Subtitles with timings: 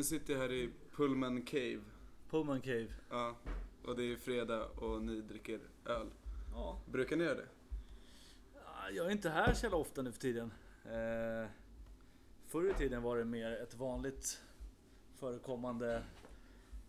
[0.00, 1.80] Nu sitter jag här i Pullman Cave.
[2.30, 2.86] Pullman Cave.
[3.10, 3.36] Ja,
[3.84, 6.10] och det är fredag och ni dricker öl.
[6.52, 6.80] Ja.
[6.86, 7.46] Brukar ni göra det?
[8.54, 10.52] Ja, Jag är inte här så jävla ofta nu för tiden.
[10.84, 11.50] Eh,
[12.46, 14.42] förr i tiden var det mer ett vanligt
[15.16, 16.02] förekommande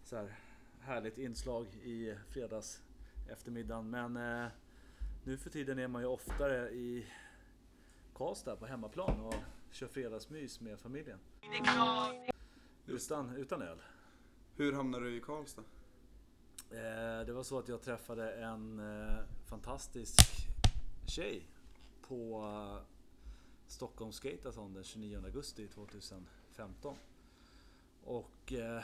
[0.03, 0.39] så här,
[0.79, 2.81] härligt inslag i fredags
[3.31, 3.89] eftermiddagen.
[3.89, 4.51] Men eh,
[5.23, 7.05] nu för tiden är man ju oftare i
[8.13, 9.35] Karlstad på hemmaplan och
[9.71, 11.19] kör fredagsmys med familjen.
[12.95, 13.77] Utan, utan öl.
[14.55, 15.63] Hur hamnar du i Karlstad?
[16.71, 19.17] Eh, det var så att jag träffade en eh,
[19.49, 20.19] fantastisk
[21.07, 21.47] tjej
[22.07, 22.87] på eh,
[23.67, 26.95] Stockholm Skateathon den 29 augusti 2015.
[28.03, 28.83] Och eh,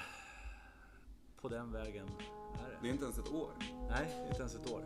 [1.42, 2.88] på den vägen är Det det.
[2.88, 3.52] är inte ens ett år.
[3.90, 4.84] Nej, inte ens ett år.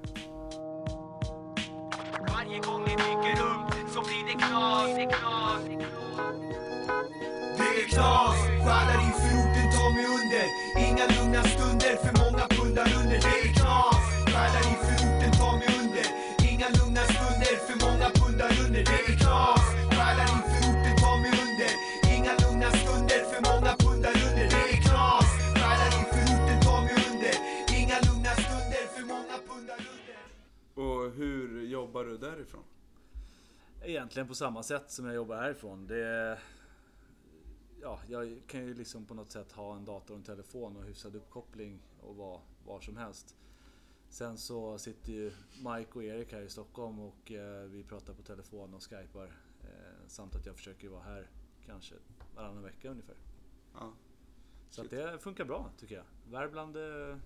[2.33, 4.85] Varje gång ni dyker upp så blir det knas.
[4.87, 5.09] Det är
[7.89, 8.35] knas.
[8.65, 9.20] Stjärnar inför orten,
[9.81, 10.45] ta mig under.
[10.87, 13.17] Inga lugna stunder, för många pundar under.
[13.25, 14.03] Det är knas.
[14.31, 16.05] Stjärnar inför orten, ta mig under.
[16.51, 18.81] Inga lugna stunder, för många pundar under.
[18.89, 19.63] Det är knas.
[19.93, 21.71] Stjärnar inför orten, ta mig under.
[22.15, 24.45] Inga lugna stunder, för många pundar under.
[24.53, 25.27] Det är knas.
[25.57, 27.35] Stjärnar inför orten, ta mig under.
[27.79, 30.19] Inga lugna stunder, för många pundar under.
[30.83, 32.65] Och hur jobbar du därifrån?
[33.83, 35.87] Egentligen på samma sätt som jag jobbar härifrån.
[35.87, 36.37] Det,
[37.81, 40.83] ja, jag kan ju liksom på något sätt ha en dator och en telefon och
[40.83, 43.35] hyfsad uppkoppling och vara var som helst.
[44.09, 48.21] Sen så sitter ju Mike och Erik här i Stockholm och eh, vi pratar på
[48.21, 49.25] telefon och skypar.
[49.61, 51.29] Eh, samt att jag försöker vara här
[51.65, 51.95] kanske
[52.35, 53.15] varannan vecka ungefär.
[53.73, 53.93] Ja.
[54.69, 56.05] Så det funkar bra tycker jag.
[56.31, 57.17] Värmland eh,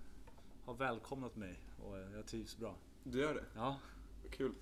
[0.64, 2.74] har välkomnat mig och jag trivs bra.
[3.04, 3.44] Du gör det?
[3.54, 3.78] Ja,
[4.30, 4.54] Kul.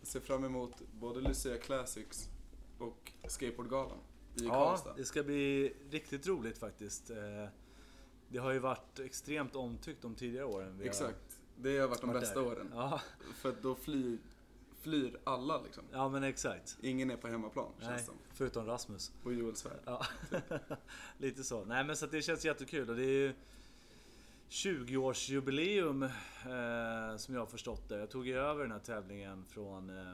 [0.00, 2.30] Jag ser fram emot både Lucia Classics
[2.78, 3.98] och Skateboardgalan
[4.34, 4.94] i Ja, Karlstad.
[4.96, 7.10] det ska bli riktigt roligt faktiskt.
[7.10, 7.16] Eh,
[8.28, 10.80] Det har ju varit extremt omtyckt de tidigare åren.
[10.82, 11.40] Exakt.
[11.56, 12.46] Det har varit de bästa där.
[12.48, 12.70] åren.
[12.74, 13.00] Ja,
[13.34, 14.18] För att då flyr,
[14.80, 15.84] flyr alla liksom.
[15.92, 16.78] ja men exakt.
[16.82, 18.14] Ingen är på hemmaplan känns Nej, det som.
[18.32, 19.12] förutom Rasmus.
[19.24, 19.80] Och Joel Svärd.
[19.84, 20.06] Ja,
[21.18, 21.64] lite så.
[21.64, 23.34] Nej men så att det känns jättekul och det är ju
[24.50, 27.98] 20-årsjubileum eh, som jag har förstått det.
[27.98, 30.12] Jag tog ju över den här tävlingen från eh,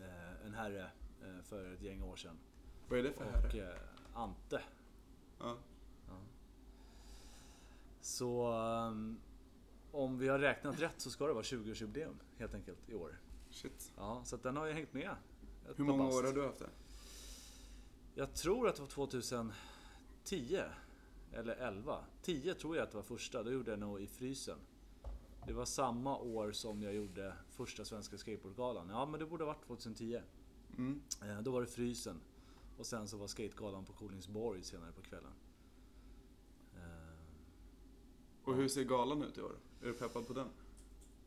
[0.00, 0.90] eh, en herre
[1.22, 2.38] eh, för ett gäng år sedan.
[2.90, 3.72] Vad är det för Och herre?
[3.72, 3.78] eh,
[4.14, 4.60] Ante.
[5.38, 5.56] Ja.
[8.00, 8.52] Så
[8.88, 9.16] um,
[9.92, 13.18] om vi har räknat rätt så ska det vara 20-årsjubileum helt enkelt i år.
[13.50, 13.92] Shit.
[13.96, 15.10] Ja, så att den har ju hängt med.
[15.76, 16.18] Hur många bast.
[16.18, 16.68] år har du haft det?
[18.14, 20.60] Jag tror att det var 2010.
[21.32, 22.04] Eller 11.
[22.22, 23.42] 10 tror jag att det var första.
[23.42, 24.58] Då gjorde jag nog i frysen.
[25.46, 28.88] Det var samma år som jag gjorde första svenska skateboardgalan.
[28.90, 30.20] Ja, men det borde ha varit 2010.
[30.76, 31.02] Mm.
[31.22, 32.20] Eh, Då var det frysen.
[32.80, 35.32] Och sen så var skategalan på Kolingsborg senare på kvällen.
[36.74, 37.14] Eh,
[38.44, 39.52] Och hur ser galan ut i år?
[39.82, 40.48] Är du peppad på den?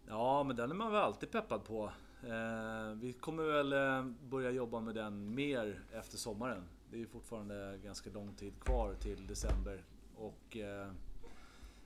[0.07, 1.91] Ja, men den är man väl alltid peppad på.
[2.23, 6.63] Eh, vi kommer väl eh, börja jobba med den mer efter sommaren.
[6.89, 9.83] Det är ju fortfarande ganska lång tid kvar till december.
[10.15, 10.91] Och eh,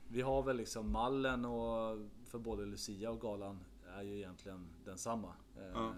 [0.08, 5.34] vi har väl liksom mallen och för både Lucia och galan är ju egentligen densamma.
[5.74, 5.94] Ja.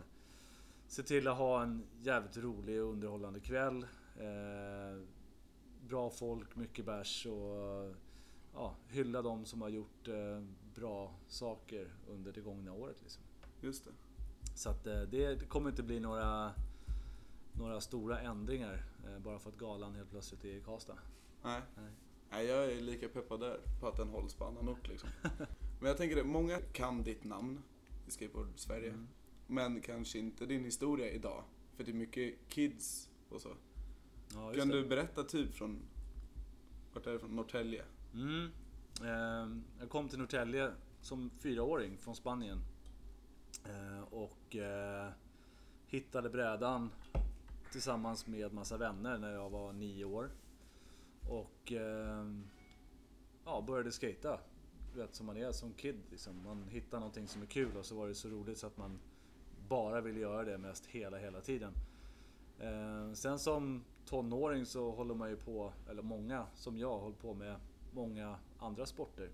[0.89, 3.88] Se till att ha en jävligt rolig och underhållande kväll.
[4.17, 5.03] Eh,
[5.88, 7.95] bra folk, mycket bärs och
[8.53, 10.44] ja, hylla de som har gjort eh,
[10.75, 13.01] bra saker under det gångna året.
[13.01, 13.23] Liksom.
[13.61, 13.91] Just det.
[14.55, 16.53] Så att eh, det, kommer inte bli några,
[17.53, 18.83] några stora ändringar
[19.19, 20.97] bara för att galan helt plötsligt är i Karlstad.
[21.44, 21.61] Nej.
[21.75, 21.91] Nej.
[22.29, 25.09] Nej, jag är lika peppad där på att den hålls på annan ort liksom.
[25.79, 27.63] Men jag tänker det, många kan ditt namn
[28.07, 28.89] i Skateboard-Sverige.
[28.89, 29.07] Mm.
[29.51, 31.43] Men kanske inte din historia idag.
[31.75, 33.49] För det är mycket kids och så.
[34.33, 34.81] Ja, kan det.
[34.81, 35.79] du berätta typ från,
[36.93, 37.35] vart är det från?
[37.35, 37.83] Norrtälje?
[38.13, 38.49] Mm.
[39.01, 40.71] Eh, jag kom till Norrtälje
[41.01, 42.59] som fyraåring från Spanien.
[43.65, 45.09] Eh, och eh,
[45.88, 46.89] hittade brädan
[47.71, 50.31] tillsammans med massa vänner när jag var nio år.
[51.29, 52.25] Och eh,
[53.45, 54.39] ja, började skata.
[54.95, 56.01] Vet som man är som kid.
[56.12, 56.44] Liksom.
[56.44, 59.00] Man hittar någonting som är kul och så var det så roligt så att man
[59.69, 61.74] bara ville göra det mest hela, hela tiden.
[62.60, 67.33] Eh, sen som tonåring så håller man ju på, eller många som jag, håller på
[67.33, 67.56] med
[67.94, 69.30] många andra sporter.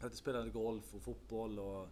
[0.00, 1.88] Jag spelade golf och fotboll och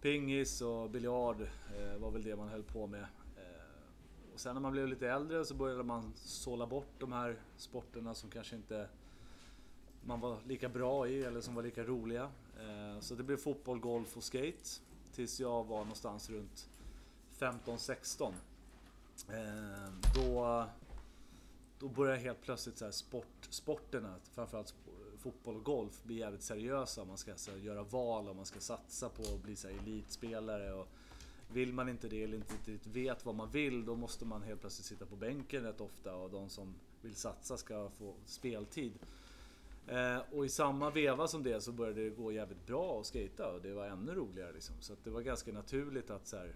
[0.00, 1.40] pingis och biljard
[1.76, 3.02] eh, var väl det man höll på med.
[3.36, 7.36] Eh, och sen när man blev lite äldre så började man sålla bort de här
[7.56, 8.88] sporterna som kanske inte
[10.04, 12.30] man var lika bra i eller som var lika roliga.
[13.00, 14.68] Så det blev fotboll, golf och skate.
[15.14, 16.68] Tills jag var någonstans runt
[17.38, 18.32] 15-16.
[19.28, 20.66] Eh, då
[21.78, 24.74] då börjar helt plötsligt så här sport, sporterna, framförallt
[25.18, 27.04] fotboll och golf, bli jävligt seriösa.
[27.04, 29.78] Man ska så här, göra val och man ska satsa på att bli så här,
[29.78, 30.72] elitspelare.
[30.72, 30.88] Och
[31.52, 34.60] vill man inte det eller inte riktigt vet vad man vill, då måste man helt
[34.60, 38.92] plötsligt sitta på bänken rätt ofta och de som vill satsa ska få speltid.
[39.86, 43.52] Eh, och i samma veva som det så började det gå jävligt bra att skata
[43.52, 44.76] och det var ännu roligare liksom.
[44.80, 46.54] Så att det var ganska naturligt att så här,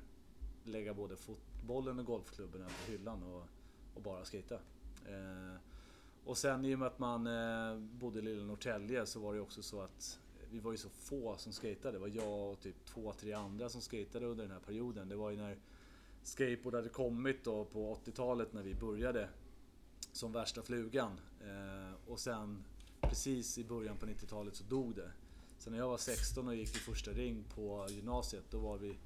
[0.64, 3.46] lägga både fotbollen och golfklubben på hyllan och,
[3.94, 4.54] och bara skita.
[5.06, 5.60] Eh,
[6.24, 9.40] och sen i och med att man eh, bodde i lilla Norrtälje så var det
[9.40, 10.20] också så att
[10.50, 11.92] vi var ju så få som skatade.
[11.92, 15.08] Det var jag och typ två, tre andra som skatade under den här perioden.
[15.08, 15.58] Det var ju när
[16.22, 19.28] skateboard hade kommit då på 80-talet när vi började
[20.12, 21.20] som värsta flugan.
[21.40, 22.64] Eh, och sen
[23.00, 25.10] precis i början på 90-talet så dog det.
[25.58, 28.98] Så när jag var 16 och gick i första ring på gymnasiet då var vi,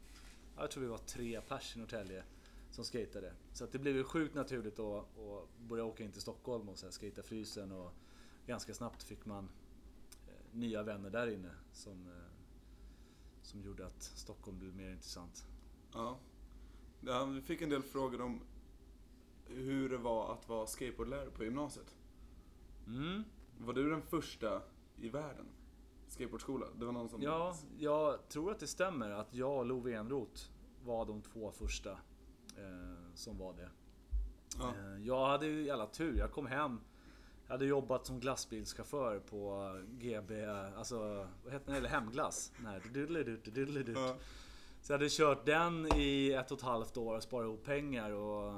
[0.56, 2.24] jag tror vi var tre pers i Norrtälje
[2.70, 3.32] som skatade.
[3.52, 6.86] Så det blev ju sjukt naturligt att, att börja åka in till Stockholm och så
[6.86, 7.92] här skata Frysen och
[8.46, 9.48] ganska snabbt fick man
[10.26, 12.32] eh, nya vänner där inne som, eh,
[13.42, 15.46] som gjorde att Stockholm blev mer intressant.
[15.92, 16.18] Ja.
[17.00, 17.24] ja.
[17.24, 18.40] Vi fick en del frågor om
[19.46, 21.96] hur det var att vara skateboardlärare på gymnasiet.
[22.86, 23.24] Mm.
[23.58, 24.62] Var du den första
[24.96, 25.46] i världen?
[26.14, 26.66] Skateboardskola?
[26.78, 27.22] Det var någon som...
[27.22, 30.42] Ja, jag tror att det stämmer att jag och Love Enroth
[30.84, 31.90] var de två första
[32.56, 33.68] eh, som var det.
[34.58, 34.68] Ja.
[34.68, 36.18] Eh, jag hade ju jävla tur.
[36.18, 36.80] Jag kom hem.
[37.46, 40.44] Jag hade jobbat som glassbilschaufför på GB,
[40.76, 41.78] alltså vad heter det?
[41.78, 42.52] Eller Hemglass.
[42.58, 43.96] Nej, dudeledut.
[43.98, 44.16] Ja.
[44.80, 48.10] Så jag hade kört den i ett och ett halvt år och sparat ihop pengar
[48.10, 48.54] och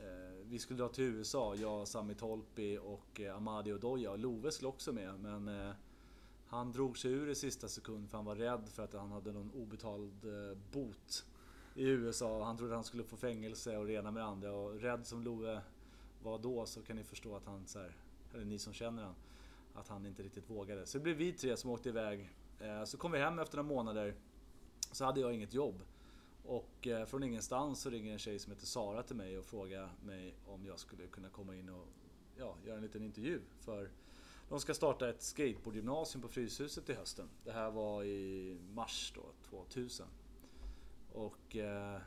[0.00, 4.52] eh, vi skulle dra till USA, jag, Sami Tolpi och eh, Amadi Odoja och Love
[4.52, 5.74] skulle också med men eh,
[6.48, 9.32] han drog sig ur i sista sekund för han var rädd för att han hade
[9.32, 11.26] någon obetald eh, bot
[11.74, 12.44] i USA.
[12.44, 15.22] Han trodde han skulle få fängelse och det ena med det andra och rädd som
[15.22, 15.60] Love
[16.22, 17.96] var då så kan ni förstå att han, så här,
[18.34, 19.14] eller ni som känner han,
[19.74, 20.86] att han inte riktigt vågade.
[20.86, 22.30] Så det blev vi tre som åkte iväg.
[22.60, 24.14] Eh, så kom vi hem efter några månader
[24.92, 25.82] så hade jag inget jobb.
[26.44, 29.90] Och eh, från ingenstans så ringer en tjej som heter Sara till mig och frågar
[30.04, 31.86] mig om jag skulle kunna komma in och
[32.36, 33.40] ja, göra en liten intervju.
[33.60, 33.90] För
[34.48, 37.28] de ska starta ett skateboardgymnasium på Fryshuset i hösten.
[37.44, 40.06] Det här var i mars då, 2000.
[41.12, 42.00] Och eh,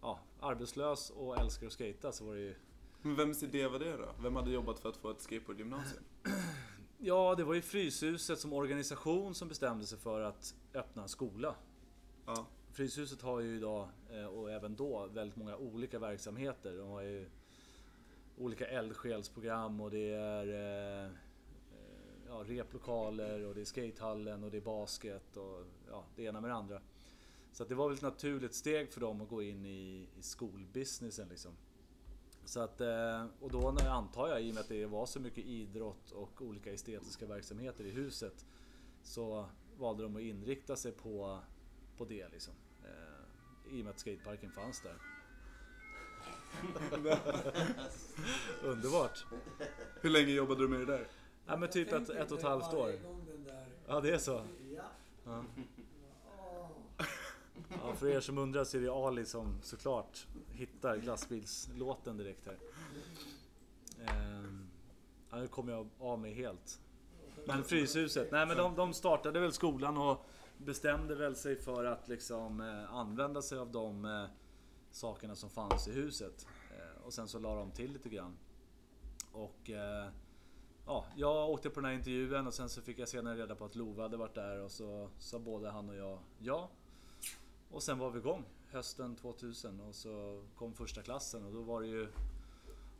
[0.00, 2.54] ja, arbetslös och älskar att skata så var det ju
[3.02, 4.14] Men vems idé var det då?
[4.22, 6.04] Vem hade jobbat för att få ett skateboardgymnasium?
[7.04, 11.54] Ja, det var ju Fryshuset som organisation som bestämde sig för att öppna en skola.
[12.26, 12.46] Ja.
[12.72, 16.76] Fryshuset har ju idag, eh, och även då, väldigt många olika verksamheter.
[16.76, 17.30] De har ju
[18.38, 20.46] olika eldsjälsprogram och det är
[21.04, 21.10] eh,
[22.32, 26.50] ja, replokaler och det är skatehallen och det är basket och ja, det ena med
[26.50, 26.80] det andra.
[27.52, 31.28] Så det var väl ett naturligt steg för dem att gå in i, i skolbusinessen
[31.28, 31.52] liksom.
[32.44, 35.44] Så att, eh, och då antar jag, i och med att det var så mycket
[35.44, 38.46] idrott och olika estetiska verksamheter i huset,
[39.02, 39.46] så
[39.78, 41.40] valde de att inrikta sig på,
[41.96, 42.54] på det liksom.
[42.84, 44.96] Eh, I och med att skateparken fanns där.
[48.62, 49.24] Underbart!
[50.00, 51.08] Hur länge jobbade du med det där?
[51.46, 52.92] Ja men typ ett, ett och ett halvt år.
[53.86, 54.42] Ja det är så.
[54.76, 55.44] Ja.
[57.68, 57.94] Ja.
[57.94, 62.58] För er som undrar så är det Ali som såklart hittar glassbilslåten direkt här.
[64.06, 64.68] Ehm,
[65.30, 66.80] ja, nu kommer jag av mig helt.
[67.46, 70.26] Men Fryshuset, nej men de, de startade väl skolan och
[70.58, 74.24] bestämde väl sig för att liksom eh, använda sig av de eh,
[74.90, 76.46] sakerna som fanns i huset.
[76.70, 78.36] Eh, och sen så la de till lite grann.
[79.32, 79.70] Och
[80.92, 83.64] ja, jag åkte på den här intervjun och sen så fick jag senare reda på
[83.64, 86.68] att Love hade varit där och så sa både han och jag ja.
[87.70, 91.80] Och sen var vi igång hösten 2000 och så kom första klassen och då var
[91.80, 92.08] det ju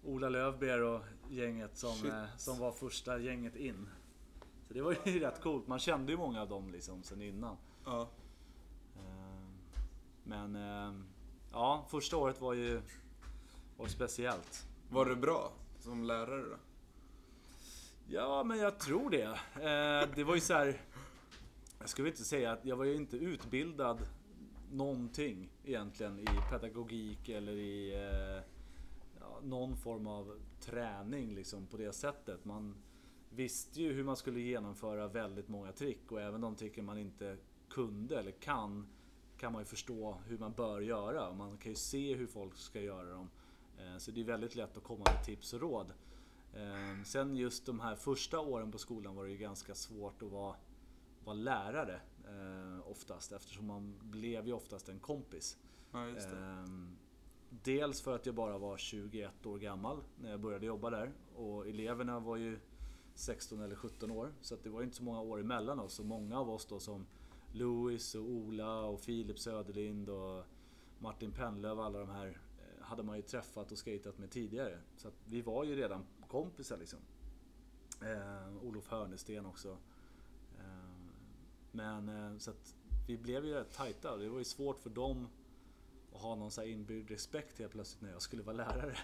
[0.04, 2.12] Ola Lövber och gänget som, Shit.
[2.12, 3.88] eh, som var första gänget in.
[4.68, 5.66] Så det var ju rätt coolt.
[5.66, 7.56] Man kände ju många av dem liksom sen innan.
[7.84, 8.08] Ja.
[8.96, 9.48] Eh,
[10.24, 11.00] Men eh,
[11.52, 12.82] ja, första året var ju
[13.76, 14.66] var speciellt.
[14.90, 16.56] Var du bra som lärare då?
[18.14, 19.22] Ja, men jag tror det.
[19.54, 20.80] Eh, det var ju så här.
[21.78, 23.98] Jag skulle inte säga att jag var ju inte utbildad
[24.72, 28.42] någonting egentligen i pedagogik eller i eh,
[29.20, 32.44] ja, någon form av träning liksom på det sättet.
[32.44, 32.74] Man
[33.30, 37.36] visste ju hur man skulle genomföra väldigt många trick och även de tricken man inte
[37.70, 38.86] kunde eller kan
[39.38, 42.56] kan man ju förstå hur man bör göra och man kan ju se hur folk
[42.56, 43.30] ska göra dem.
[43.78, 45.92] Eh, Så det är väldigt lätt att komma med tips och råd.
[46.54, 50.30] Eh, Sen just de här första åren på skolan var det ju ganska svårt att
[50.30, 50.56] vara,
[51.24, 55.58] vara lärare eh, oftast eftersom man blev ju oftast en kompis.
[55.92, 55.98] Ja.
[56.08, 56.96] Ehm,
[57.64, 61.12] Dels för att jag bara var 21 år gammal när jag började jobba där.
[61.36, 62.58] Och eleverna var ju
[63.14, 64.32] 16 eller 17 år.
[64.40, 65.98] Så att det var inte så många år emellan oss.
[66.00, 67.06] Och många av oss då som
[67.52, 70.44] Louis och Ola och Filip Söderlind och
[70.98, 74.78] Martin Pennlöv alla de här eh, hade man ju träffat och skatat med tidigare.
[74.96, 76.98] Så att vi var ju redan kompisar liksom.
[78.00, 79.76] Eh, Olof Hörnesten också.
[80.58, 81.12] Eh,
[81.72, 82.74] men eh, så att
[83.06, 85.28] vi blev ju rätt tajta det var ju svårt för dem
[86.12, 88.96] att ha någon så inbyggd respekt helt plötsligt när jag skulle vara lärare.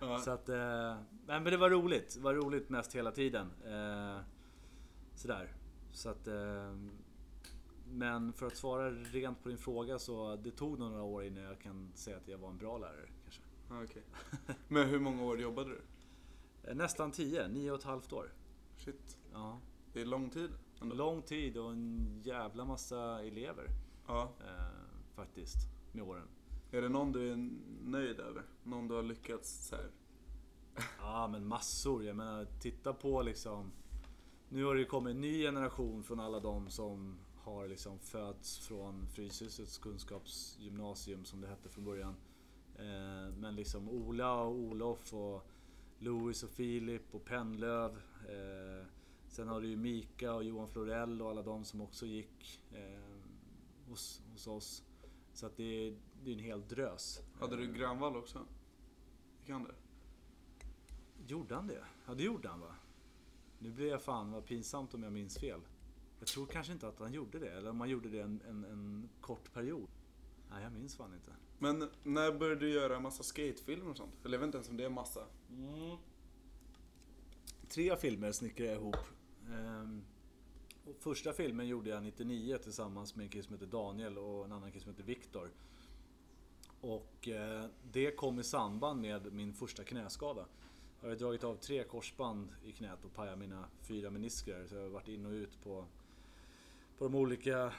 [0.00, 0.18] Ja.
[0.24, 0.96] Så att, eh,
[1.26, 2.14] men det var roligt.
[2.14, 3.50] Det var roligt mest hela tiden.
[3.66, 4.20] Eh,
[5.14, 5.52] sådär.
[5.92, 6.74] Så att, eh,
[7.86, 11.44] men för att svara rent på din fråga så det tog nog några år innan
[11.44, 13.08] jag kan säga att jag var en bra lärare.
[13.22, 13.42] Kanske.
[13.70, 14.02] Okej.
[14.68, 15.80] Men hur många år jobbade du?
[16.70, 18.32] Eh, Nästan tio, nio och ett halvt år.
[18.76, 19.58] Shit, Ja.
[19.92, 20.50] det är lång tid.
[20.82, 20.94] ändå.
[20.94, 23.66] Lång tid och en jävla massa elever.
[24.06, 24.32] Ja.
[24.40, 25.56] Eh, faktiskt,
[25.92, 26.28] med åren.
[26.70, 27.50] Är det någon du är
[27.84, 28.42] nöjd över?
[28.62, 29.90] Någon du har lyckats så här?
[31.00, 32.04] Ja men massor.
[32.04, 33.72] Jag menar titta på liksom.
[34.48, 39.06] Nu har det kommit en ny generation från alla de som har liksom fötts från
[39.06, 42.14] Fryshusets kunskapsgymnasium som det hette från början.
[42.76, 45.46] Eh, Men liksom Ola och Olof och
[46.00, 47.96] Louis och Filip och Pennlöv.
[48.28, 48.86] Eh,
[49.28, 53.02] Sen har du ju Mika och Johan Florell och alla de som också gick eh,
[53.88, 54.84] hos, hos oss.
[55.32, 57.20] Så att det är, det är en hel drös.
[57.40, 58.46] Hade du Granvall också?
[59.40, 59.74] Gick han det?
[61.26, 61.84] Gjorde han det?
[62.06, 62.74] Ja, det gjorde han va?
[63.58, 65.60] Nu blir jag fan vad pinsamt om jag minns fel.
[66.18, 68.64] Jag tror kanske inte att han gjorde det, eller om han gjorde det en, en,
[68.64, 69.88] en kort period.
[70.50, 71.30] Nej, jag minns fan inte.
[71.62, 74.14] Men när började du göra massa skatefilmer och sånt?
[74.24, 75.24] Eller jag vet inte ens om det är massa.
[75.50, 75.96] Mm.
[77.68, 78.96] Tre filmer snickrade jag ihop.
[79.50, 80.02] Ehm,
[80.84, 84.52] och första filmen gjorde jag 99 tillsammans med en kille som heter Daniel och en
[84.52, 85.50] annan kille som heter Viktor.
[86.80, 90.46] Och eh, det kom i samband med min första knäskada.
[91.00, 94.66] Jag har dragit av tre korsband i knät och pajat mina fyra meniskrer.
[94.66, 95.84] Så jag har varit in och ut på,
[96.98, 97.72] på de olika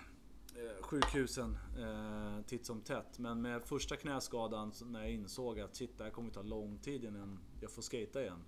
[0.56, 3.20] Eh, sjukhusen eh, titt som tätt.
[3.20, 7.04] Men med första knäskadan, när jag insåg att shit, det här kommer ta lång tid
[7.04, 8.44] innan jag får skata igen.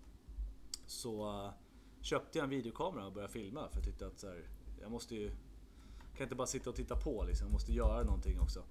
[0.86, 1.52] Så eh,
[2.02, 4.48] köpte jag en videokamera och började filma för jag tyckte att så här,
[4.82, 5.32] jag måste ju...
[6.18, 8.64] kan inte bara sitta och titta på liksom, jag måste göra någonting också.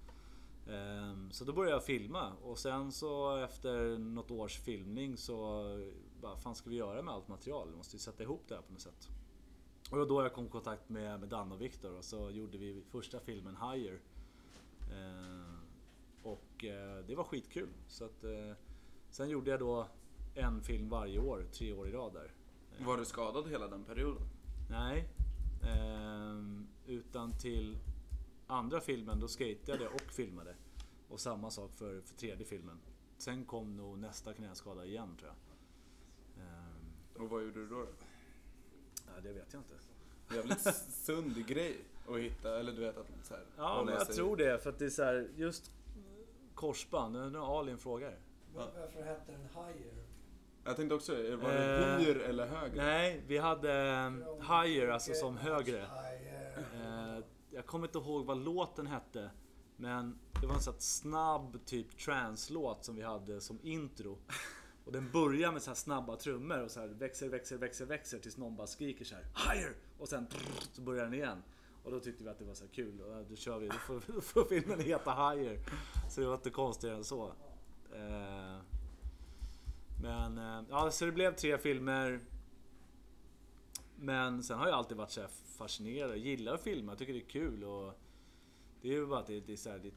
[0.68, 5.86] Ehm, så då började jag filma och sen så efter något års filmning så eh,
[6.20, 7.68] vad fan ska vi göra med allt material?
[7.70, 9.08] Vi måste ju sätta ihop det här på något sätt.
[9.92, 12.30] Och det var då jag kom i kontakt med, med Dan och Viktor och så
[12.30, 14.00] gjorde vi första filmen Higher.
[14.92, 15.56] Ehm,
[16.22, 17.68] Och eh, det var skitkul.
[17.88, 18.52] Så att, eh,
[19.10, 19.86] sen gjorde jag då
[20.34, 22.32] en film varje år, tre år i rad där.
[22.84, 24.22] Var du skadad hela den perioden?
[24.70, 25.08] Nej.
[25.62, 27.78] Ehm, utan till
[28.46, 30.54] andra filmen, då skatade jag och filmade.
[31.08, 32.78] Och samma sak för, för tredje filmen.
[33.16, 36.44] Sen kom nog nästa knäskada igen tror jag.
[36.44, 37.86] Ehm, Och vad gjorde du då?
[39.14, 39.74] Ja, det vet jag inte.
[40.36, 41.76] Jävligt sund grej
[42.08, 44.58] att hitta, eller du vet att så här, Ja, men jag sig- tror det.
[44.62, 45.70] För att det är så här, just
[46.54, 48.14] korsband, nu har Alin frågar.
[48.54, 49.92] Varför hette den Higher?
[50.64, 52.76] Jag tänkte också, var det Eh, hyr eller höger?
[52.76, 55.80] Nej, vi hade um, higher, alltså som högre.
[55.82, 57.18] Eh,
[57.50, 59.30] jag kommer inte ihåg vad låten hette.
[59.76, 64.18] Men det var en sån här snabb typ trance-låt som vi hade som intro.
[64.84, 68.18] Och den börjar med så här snabba trummor och så här växer, växer, växer, växer
[68.18, 69.74] tills någon bara skriker så här Higher!
[69.98, 70.26] Och sen
[70.72, 71.42] så börjar den igen.
[71.84, 73.74] Och då tyckte vi att det var så här kul och då kör vi, då
[73.74, 75.58] får, då får filmen heta Higher.
[76.10, 77.26] Så det var inte konstigare än så.
[77.94, 78.56] Eh,
[80.02, 82.20] men eh, ja, så det blev tre filmer.
[83.96, 86.10] Men sen har jag alltid varit så här fascinerad.
[86.10, 87.64] Jag gillar att filma, jag tycker det är kul.
[87.64, 87.98] Och
[88.82, 89.90] det är ju bara att det, det är så, här, det,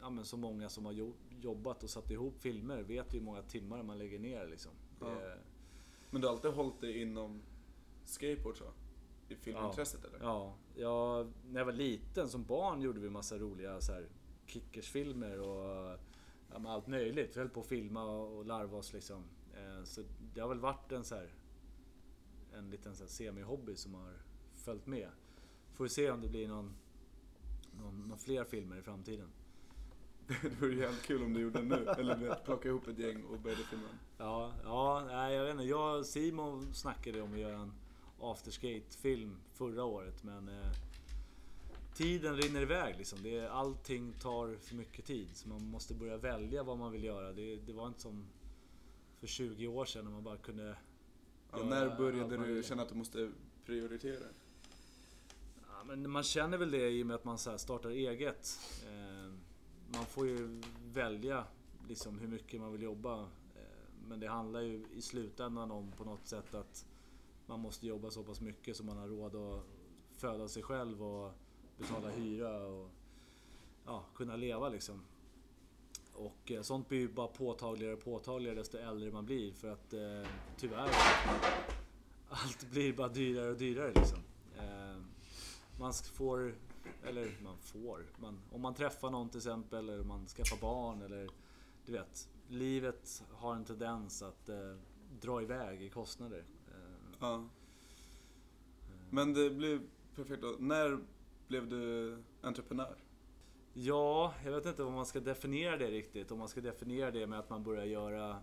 [0.00, 3.24] ja, men så många som har jo- jobbat och satt ihop filmer vet ju hur
[3.24, 4.46] många timmar man lägger ner.
[4.46, 4.72] Liksom.
[5.00, 5.34] Ja.
[6.10, 7.42] Men du har alltid hållit dig inom
[8.04, 8.64] skateboard så?
[9.28, 10.18] I filmintresset eller?
[10.20, 14.08] Ja, jag, när jag var liten som barn gjorde vi massa roliga så här,
[14.46, 15.98] kickersfilmer och
[16.52, 17.36] ja, allt möjligt.
[17.36, 19.24] Vi höll på att filma och larva oss liksom.
[19.54, 20.02] Eh, Så
[20.34, 21.34] det har väl varit en så här,
[22.54, 24.12] en liten så här semi-hobby som har
[24.54, 25.08] följt med.
[25.72, 26.74] Får vi se om det blir någon,
[27.80, 29.28] någon, någon fler filmer i framtiden.
[30.42, 31.86] Det vore jävligt kul om du gjorde det nu.
[31.98, 33.88] Eller vet, plocka ihop ett gäng och började filma.
[34.18, 35.64] Ja, ja nej, jag vet inte.
[35.64, 37.72] Jag och Simon snackade om att göra en
[38.20, 40.70] afterskate-film förra året men eh,
[41.94, 43.22] tiden rinner iväg liksom.
[43.22, 47.04] Det, är- allting tar för mycket tid så man måste börja välja vad man vill
[47.04, 47.32] göra.
[47.32, 48.26] Det, det var inte som
[49.20, 50.76] för 20 år sedan när man bara kunde...
[51.52, 53.30] Ja, när började du känna att du måste
[53.66, 54.24] prioritera?
[55.68, 58.58] Ja, men man känner väl det i och med att man så startar eget.
[58.86, 59.05] Eh,
[59.92, 60.60] man får ju
[60.92, 61.44] välja
[61.88, 63.20] liksom hur mycket man vill jobba.
[63.54, 66.86] Eh, men det handlar ju i slutändan om på något sätt att
[67.46, 69.64] man måste jobba så pass mycket så man har råd att
[70.16, 71.32] föda sig själv och
[71.78, 72.90] betala hyra och
[73.86, 75.02] ja, kunna leva liksom.
[76.12, 79.92] Och eh, sånt blir ju bara påtagligare och påtagligare desto äldre man blir för att
[79.92, 80.90] eh, tyvärr
[82.28, 84.18] allt blir bara dyrare och dyrare liksom.
[84.58, 84.96] Eh,
[85.80, 86.54] man får,
[87.06, 91.28] eller man får, man, om man träffar någon till exempel eller man skaffar barn eller
[91.86, 94.76] du vet, livet har en tendens att eh,
[95.20, 96.44] dra iväg i kostnader.
[96.68, 97.44] Eh, Ja.
[99.10, 99.82] Men det blev
[100.14, 100.56] perfekt då.
[100.58, 100.98] När
[101.48, 102.96] blev du entreprenör?
[103.72, 106.30] Ja, jag vet inte om man ska definiera det riktigt.
[106.30, 108.42] Om man ska definiera det med att man börjar göra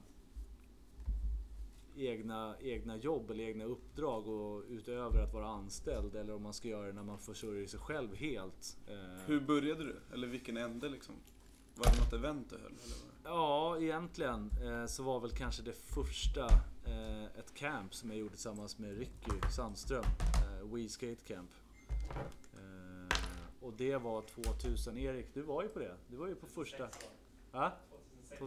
[1.96, 6.16] egna, egna jobb eller egna uppdrag och utöver att vara anställd.
[6.16, 8.78] Eller om man ska göra det när man försörjer sig själv helt.
[8.88, 8.96] Eh,
[9.26, 9.96] Hur började du?
[10.14, 11.16] Eller vilken ände liksom?
[11.76, 12.66] Var det något event du höll?
[12.66, 12.98] Eller?
[13.24, 16.46] Ja, egentligen eh, så var väl kanske det första
[16.86, 20.04] eh, ett camp som jag gjorde tillsammans med Ricky Sandström.
[20.64, 21.50] We Skate Camp.
[23.62, 24.98] Och det var 2000.
[24.98, 25.96] Erik, du var ju på det.
[26.08, 26.88] Du var ju på första...
[27.52, 27.72] Va?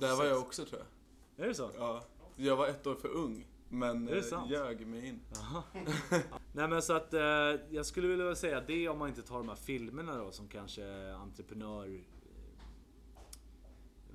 [0.00, 1.44] Där var jag också tror jag.
[1.44, 1.70] Är det så?
[1.78, 2.04] Ja.
[2.36, 3.46] Jag var ett år för ung.
[3.68, 5.20] Men Är eh, ljög mig in.
[6.52, 7.20] Nej men så att eh,
[7.70, 11.12] jag skulle vilja säga det om man inte tar de här filmerna då som kanske
[11.12, 12.00] entreprenör eh,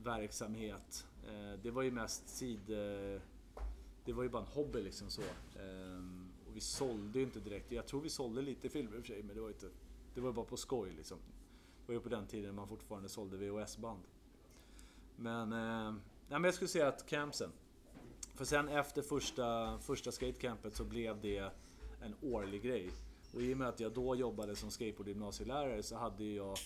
[0.04, 1.08] verksamhet.
[1.28, 2.70] Eh, det var ju mest sid...
[2.70, 3.22] Eh,
[4.06, 5.22] det var ju bara en hobby liksom så.
[6.48, 7.72] Och vi sålde ju inte direkt.
[7.72, 9.70] Jag tror vi sålde lite filmer i och för sig men det var ju inte...
[10.14, 11.18] Det var ju bara på skoj liksom.
[11.86, 14.04] Det var ju på den tiden man fortfarande sålde VHS-band.
[15.16, 15.50] Men...
[15.50, 17.52] Nej men jag skulle säga att campsen.
[18.42, 21.52] För sen efter första, första skatecampet så blev det
[22.02, 22.90] en årlig grej.
[23.34, 26.58] Och i och med att jag då jobbade som skateboardgymnasielärare så hade ju jag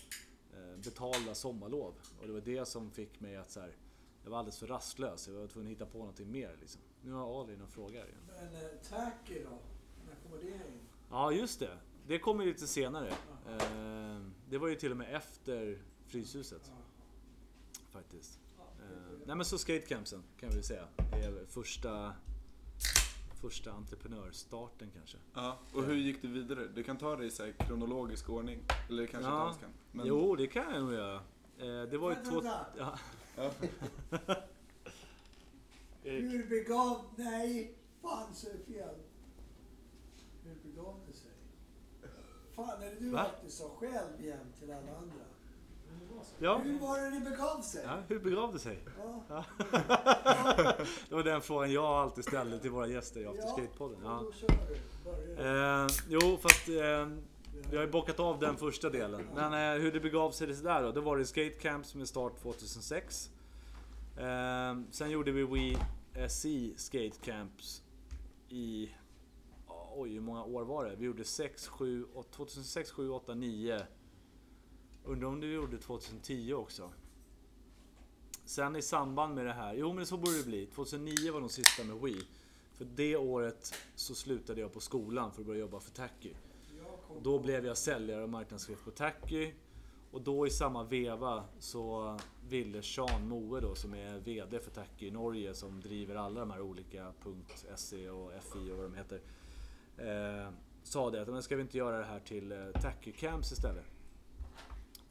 [0.54, 1.94] eh, betalda sommarlov.
[2.22, 3.76] Och det var det som fick mig att så här,
[4.24, 5.28] jag var alldeles för rastlös.
[5.28, 6.82] Jag var tvungen att hitta på någonting mer liksom.
[7.02, 8.22] Nu har Ali några frågor här igen.
[8.28, 9.60] Men eh, Tacky då?
[10.08, 10.80] När kommer det in?
[11.10, 11.78] Ja, just det.
[12.08, 13.10] Det kommer lite senare.
[13.50, 16.72] Eh, det var ju till och med efter Fryshuset.
[17.90, 18.40] Faktiskt.
[19.26, 20.88] Nej men så skatecampsen kan vi säga.
[21.12, 22.14] är första,
[23.42, 25.18] första entreprenörstarten kanske.
[25.34, 25.58] Ja.
[25.74, 26.68] Och hur gick du vidare?
[26.68, 28.60] Du kan ta det i så här kronologisk ordning.
[28.90, 29.36] Eller det kanske Ja.
[29.36, 29.70] inte alls kan.
[29.92, 31.16] Men, Jo, det kan jag nog göra.
[31.58, 32.42] Eh, det var ju två...
[32.78, 32.98] Ja.
[33.38, 33.52] Ja.
[36.04, 37.06] Hur begav...
[37.16, 38.96] Nej, fan så är fel.
[40.44, 41.32] Hur begav det sig?
[42.56, 43.20] Fan, är det du Va?
[43.20, 45.16] alltid sa själv igen till alla andra?
[46.40, 46.58] Ja.
[46.58, 47.84] Hur var det det begav sig?
[47.84, 48.80] ja, hur begav det sig?
[49.30, 49.46] Ja.
[51.10, 53.98] Det var den frågan jag alltid ställde till våra gäster i After Skate-podden.
[54.04, 54.24] Ja.
[55.38, 57.08] Eh, jo, fast eh,
[57.70, 59.28] vi har ju bockat av den första delen.
[59.36, 60.92] Men eh, hur det begav sig det där då?
[60.92, 63.30] Då var det skatecamps med start 2006.
[64.18, 65.78] Eh, sen gjorde vi We
[66.30, 67.84] SE Skatecamps
[68.50, 68.90] i...
[69.68, 70.96] ja, Oj, hur många år var det?
[70.96, 73.82] Vi gjorde 6, 7, 8, 2006, 7, 8, 9.
[75.08, 76.92] Undrar om du gjorde 2010 också.
[78.46, 80.66] Sen i samband med det här, jo men så borde det bli.
[80.66, 82.22] 2009 var de sista med Wii.
[82.74, 86.34] För det året så slutade jag på skolan för att börja jobba för Tacky.
[87.22, 89.52] Då blev jag säljare och marknadschef på Tacky.
[90.12, 92.18] Och då i samma veva så
[92.50, 96.52] ville Sean Moe då som är VD för Tacky i Norge som driver alla de
[96.52, 97.14] här olika
[97.76, 99.22] .se och FI och vad de heter.
[99.98, 103.52] Eh, sa det att men ska vi inte göra det här till eh, Tacky Camps
[103.52, 103.95] istället?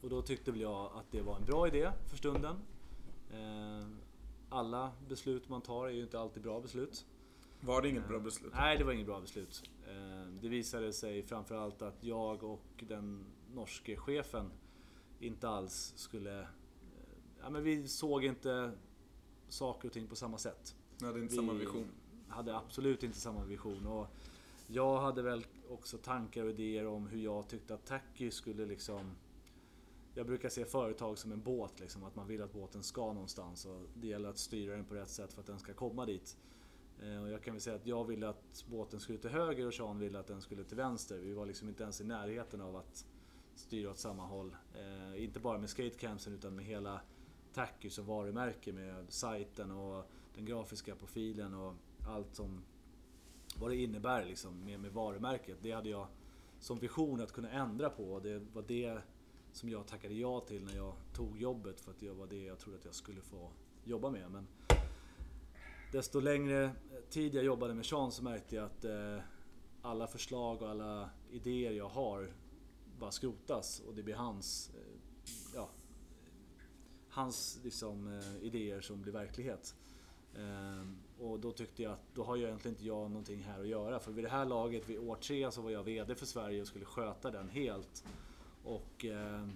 [0.05, 2.57] Och då tyckte väl jag att det var en bra idé för stunden.
[3.33, 3.87] Eh,
[4.49, 7.07] alla beslut man tar är ju inte alltid bra beslut.
[7.61, 8.53] Var det inget bra beslut?
[8.57, 9.71] Nej, det var inget bra beslut.
[9.89, 14.51] Eh, Det visade sig framförallt att jag och den norske chefen
[15.21, 16.41] inte alls skulle...
[16.41, 16.47] eh,
[17.41, 18.73] Ja, men vi såg inte
[19.49, 20.77] saker och ting på samma sätt.
[21.01, 21.89] Ni hade inte Vi samma vision?
[22.29, 23.87] hade absolut inte samma vision.
[23.87, 24.07] Och
[24.67, 29.11] jag hade väl också tankar och idéer om hur jag tyckte att Tacky skulle liksom...
[30.17, 33.67] Jag brukar se företag som en båt, liksom, att man vill att båten ska någonstans
[33.67, 36.37] och det gäller att styra den på rätt sätt för att den ska komma dit.
[37.03, 39.75] Eh, och jag kan väl säga att jag ville att båten skulle till höger och
[39.75, 41.19] Sean ville att den skulle till vänster.
[41.19, 43.07] Vi var liksom inte ens i närheten av att
[43.55, 44.57] styra åt samma håll.
[44.75, 47.01] Eh, inte bara med skatecampsen utan med hela
[47.55, 51.75] Tacky som varumärke med sajten och den grafiska profilen och
[52.09, 52.63] allt som
[53.59, 55.59] vad det innebär liksom med, med varumärket.
[55.63, 56.07] Det hade jag
[56.61, 58.99] som vision att kunna ändra på och det var det
[59.55, 62.59] som jag tackade ja till när jag tog jobbet för att det var det jag
[62.59, 63.51] trodde att jag skulle få
[63.85, 64.31] jobba med.
[64.31, 64.47] Men
[65.93, 66.71] desto längre
[67.11, 69.19] tid jag jobbade med Sean så märkte jag att eh,
[69.83, 72.33] alla förslag och alla idéer jag har
[72.99, 75.01] bara skrotas och det blir hans, eh,
[75.55, 75.71] ja,
[77.09, 79.75] hans liksom, eh, idéer som blir verklighet.
[80.35, 80.87] Eh,
[81.19, 83.99] och då tyckte jag att då har ju egentligen inte jag någonting här att göra.
[83.99, 86.67] För vid det här laget, vid år tre, så var jag VD för Sverige och
[86.67, 88.05] skulle sköta den helt.
[88.65, 89.53] Och ehm,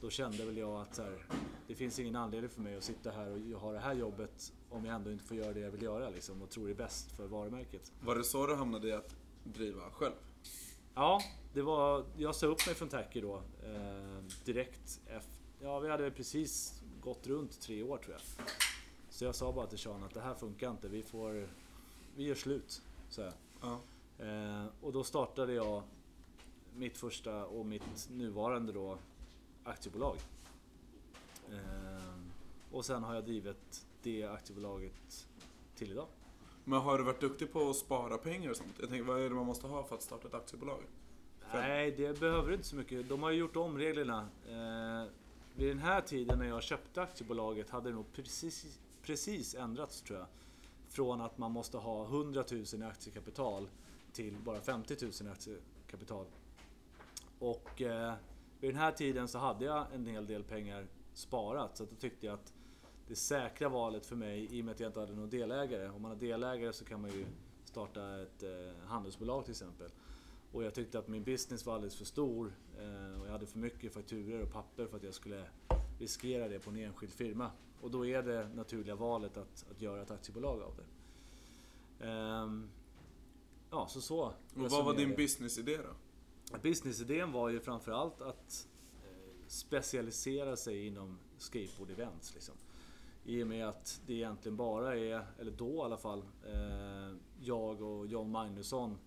[0.00, 1.26] då kände väl jag att här,
[1.66, 4.84] det finns ingen anledning för mig att sitta här och ha det här jobbet om
[4.84, 7.26] jag ändå inte får göra det jag vill göra liksom, och tror är bäst för
[7.26, 7.92] varumärket.
[8.00, 10.14] Var det så du hamnade i att driva själv?
[10.94, 11.20] Ja,
[11.54, 16.10] det var, jag sa upp mig från Tacky då eh, direkt efter, ja vi hade
[16.10, 18.46] precis gått runt tre år tror jag.
[19.10, 21.48] Så jag sa bara till Sean att det här funkar inte, vi får,
[22.16, 22.82] vi gör slut.
[23.08, 23.30] Så.
[23.60, 23.80] Ja.
[24.18, 25.82] Eh, och då startade jag
[26.78, 28.98] mitt första och mitt nuvarande då
[29.64, 30.16] aktiebolag.
[31.50, 32.18] Eh,
[32.72, 35.28] och sen har jag drivit det aktiebolaget
[35.74, 36.06] till idag.
[36.64, 38.74] Men har du varit duktig på att spara pengar och sånt?
[38.80, 40.80] Jag tänker, vad är det man måste ha för att starta ett aktiebolag?
[41.52, 43.08] Nej, det behöver inte så mycket.
[43.08, 44.28] De har ju gjort om reglerna.
[44.48, 45.10] Eh,
[45.56, 50.18] vid den här tiden när jag köpte aktiebolaget hade det nog precis, precis ändrats tror
[50.18, 50.28] jag.
[50.88, 53.68] Från att man måste ha 100 000 i aktiekapital
[54.12, 56.26] till bara 50 000 i aktiekapital.
[57.38, 58.14] Och eh,
[58.60, 61.96] vid den här tiden så hade jag en hel del pengar sparat så att då
[61.96, 62.52] tyckte jag att
[63.08, 65.88] det säkra valet för mig, i och med att jag inte hade någon delägare.
[65.88, 67.26] Om man har delägare så kan man ju
[67.64, 69.90] starta ett eh, handelsbolag till exempel.
[70.52, 73.58] Och jag tyckte att min business var alldeles för stor eh, och jag hade för
[73.58, 75.44] mycket fakturer och papper för att jag skulle
[75.98, 77.50] riskera det på en enskild firma.
[77.80, 80.84] Och då är det naturliga valet att, att göra ett aktiebolag av det.
[82.06, 82.68] Ehm,
[83.70, 84.20] ja, så så.
[84.22, 85.94] Och vad var din businessidé då?
[86.62, 88.68] Businessidén var ju framförallt att
[89.04, 92.34] eh, specialisera sig inom skateboard-events.
[92.34, 92.54] Liksom.
[93.24, 97.82] I och med att det egentligen bara är, eller då i alla fall, eh, jag
[97.82, 98.98] och John Magnusson,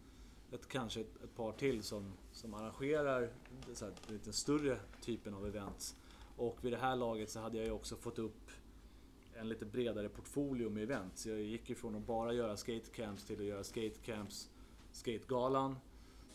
[0.52, 3.34] ett, kanske ett, ett par till som, som arrangerar
[3.74, 5.96] så här, den större typen av events.
[6.38, 8.52] Och vid det här laget så hade jag ju också fått upp
[9.34, 11.26] en lite bredare portfolio med events.
[11.26, 14.50] Jag gick ifrån att bara göra skatecamps till att göra skatecamps,
[14.92, 15.76] skategalan.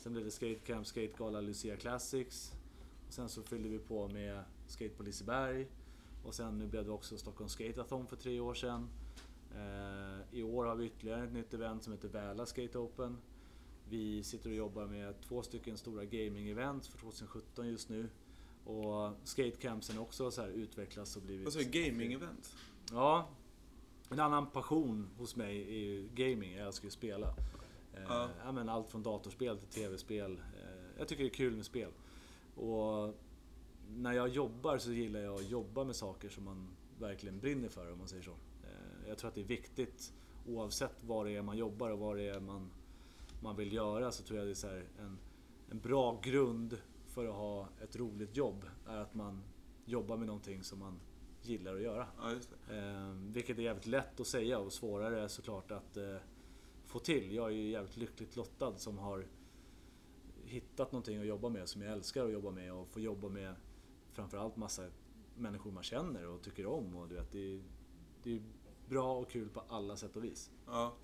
[0.06, 2.52] Sen blev det skatecamp, skategala, Lucia Classics.
[3.06, 5.66] Och sen så fyllde vi på med skate på Liseberg.
[6.24, 8.88] Och sen nu blev det också Stockholm Skateathon för tre år sedan.
[9.54, 13.16] Eh, I år har vi ytterligare ett nytt event som heter Väla Skate Open.
[13.88, 18.08] Vi sitter och jobbar med två stycken stora gaming-event för 2017 just nu.
[18.64, 21.52] Och skatecampsen också så här utvecklas och blivit...
[21.52, 22.54] Säger gaming-event?
[22.90, 23.28] Ja.
[24.10, 26.52] En annan passion hos mig är ju gaming.
[26.52, 27.34] Jag älskar ju att spela.
[27.96, 28.28] Eh, Ja.
[28.44, 30.32] ja, men allt från datorspel till tv-spel.
[30.32, 31.90] Eh, jag tycker det är kul med spel.
[32.56, 33.14] Och
[33.88, 37.92] när jag jobbar så gillar jag att jobba med saker som man verkligen brinner för
[37.92, 38.30] om man säger så.
[38.30, 40.12] Eh, jag tror att det är viktigt
[40.46, 42.70] oavsett vad det är man jobbar och vad det är man,
[43.42, 45.18] man vill göra så tror jag det är en,
[45.70, 46.78] en bra grund
[47.08, 49.42] för att ha ett roligt jobb är att man
[49.84, 51.00] jobbar med någonting som man
[51.42, 52.06] gillar att göra.
[52.18, 52.30] Ja.
[52.74, 56.16] Eh, vilket är jävligt lätt att säga och svårare såklart att eh,
[56.96, 57.34] få till.
[57.34, 59.26] Jag är ju jävligt lyckligt lottad som har
[60.44, 63.54] hittat någonting att jobba med som jag älskar att jobba med och få jobba med
[64.12, 64.88] framförallt massa
[65.34, 66.96] människor man känner och tycker om.
[66.96, 67.62] Och du vet, det, är,
[68.22, 68.42] det är
[68.88, 70.50] bra och kul på alla sätt och vis.
[70.66, 70.96] Ja.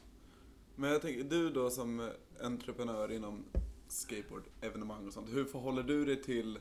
[0.77, 3.45] Men jag tänker, du då som entreprenör inom
[3.89, 5.29] skateboard, evenemang och sånt.
[5.29, 6.59] Hur förhåller du dig till,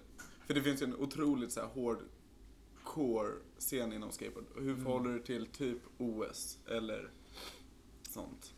[0.48, 2.04] för det finns ju en otroligt så här hård
[2.84, 4.46] core-scen inom skateboard.
[4.56, 7.12] Hur förhåller du dig till typ OS eller
[8.02, 8.56] sånt?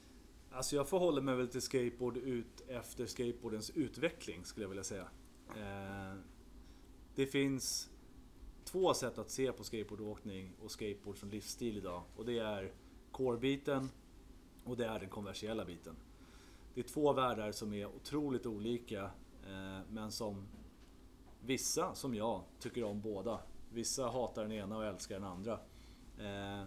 [0.56, 5.08] Alltså jag förhåller mig väl till skateboard ut efter skateboardens utveckling skulle jag vilja säga.
[5.50, 6.18] Eh,
[7.16, 7.90] det finns
[8.64, 12.04] två sätt att se på skateboardåkning och skateboard som livsstil idag.
[12.16, 12.72] Och det är
[13.12, 13.90] core-biten
[14.64, 15.96] och det är den kommersiella biten.
[16.74, 19.04] Det är två världar som är otroligt olika
[19.48, 20.48] eh, men som
[21.42, 23.40] vissa, som jag, tycker om båda.
[23.72, 25.60] Vissa hatar den ena och älskar den andra.
[26.20, 26.66] Eh,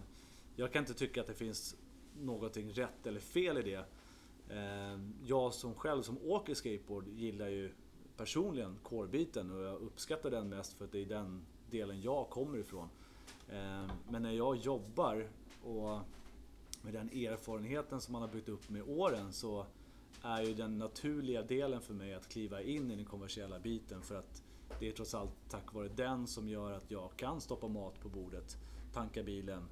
[0.55, 1.75] jag kan inte tycka att det finns
[2.21, 3.85] någonting rätt eller fel i det.
[4.55, 7.71] Eh, jag som själv som åker skateboard gillar ju
[8.17, 12.57] personligen core-biten och jag uppskattar den mest för att det är den delen jag kommer
[12.57, 12.89] ifrån.
[13.49, 15.29] Eh, men när jag jobbar
[15.63, 15.99] och
[16.81, 19.65] med den erfarenheten som man har byggt upp med åren så
[20.21, 24.15] är ju den naturliga delen för mig att kliva in i den kommersiella biten för
[24.15, 24.43] att
[24.79, 28.09] det är trots allt tack vare den som gör att jag kan stoppa mat på
[28.09, 28.57] bordet,
[28.93, 29.67] tanka bilen,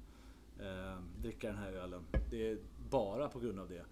[0.60, 2.06] eh, dricka den här ölen.
[2.30, 2.58] Det är
[2.90, 3.84] bara på grund av det.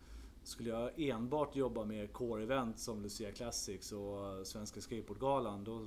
[0.42, 5.86] Skulle jag enbart jobba med core-event som Lucia Classics och Svenska Skateboardgalan då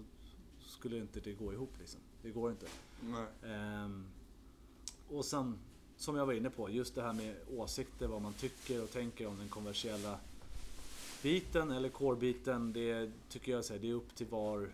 [0.59, 1.99] skulle inte det gå ihop liksom.
[2.21, 2.65] Det går inte.
[3.47, 4.05] Ehm,
[5.09, 5.59] och sen,
[5.97, 9.27] som jag var inne på, just det här med åsikter, vad man tycker och tänker
[9.27, 10.19] om den kommersiella
[11.21, 12.73] biten eller core-biten.
[12.73, 14.69] Det tycker jag så här, det är upp till var,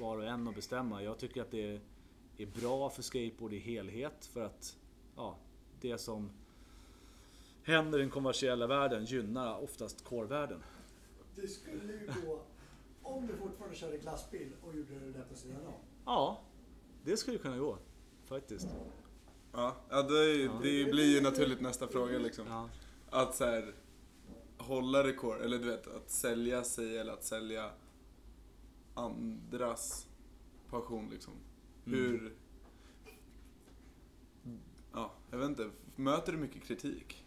[0.00, 1.02] var och en att bestämma.
[1.02, 1.80] Jag tycker att det
[2.38, 4.26] är bra för skateboard i helhet.
[4.32, 4.76] För att
[5.16, 5.36] ja,
[5.84, 6.30] det som
[7.62, 10.62] händer i den kommersiella världen gynnar oftast core-världen.
[11.34, 12.42] Det skulle ju gå
[13.02, 15.74] om du fortfarande körde glassbil och gjorde det där på sidan av.
[16.04, 16.40] Ja,
[17.04, 17.78] det skulle kunna gå.
[18.24, 18.68] Faktiskt.
[19.52, 22.46] Ja, ja det, det blir ju naturligt nästa fråga liksom.
[22.46, 22.68] Ja.
[23.10, 23.74] Att så här,
[24.58, 27.70] hålla rekord, eller du vet, att sälja sig eller att sälja
[28.94, 30.08] andras
[30.70, 31.32] passion liksom.
[31.86, 31.98] Mm.
[31.98, 32.36] Hur...
[35.34, 35.70] Ja, jag vet inte.
[35.96, 37.24] Möter du mycket kritik?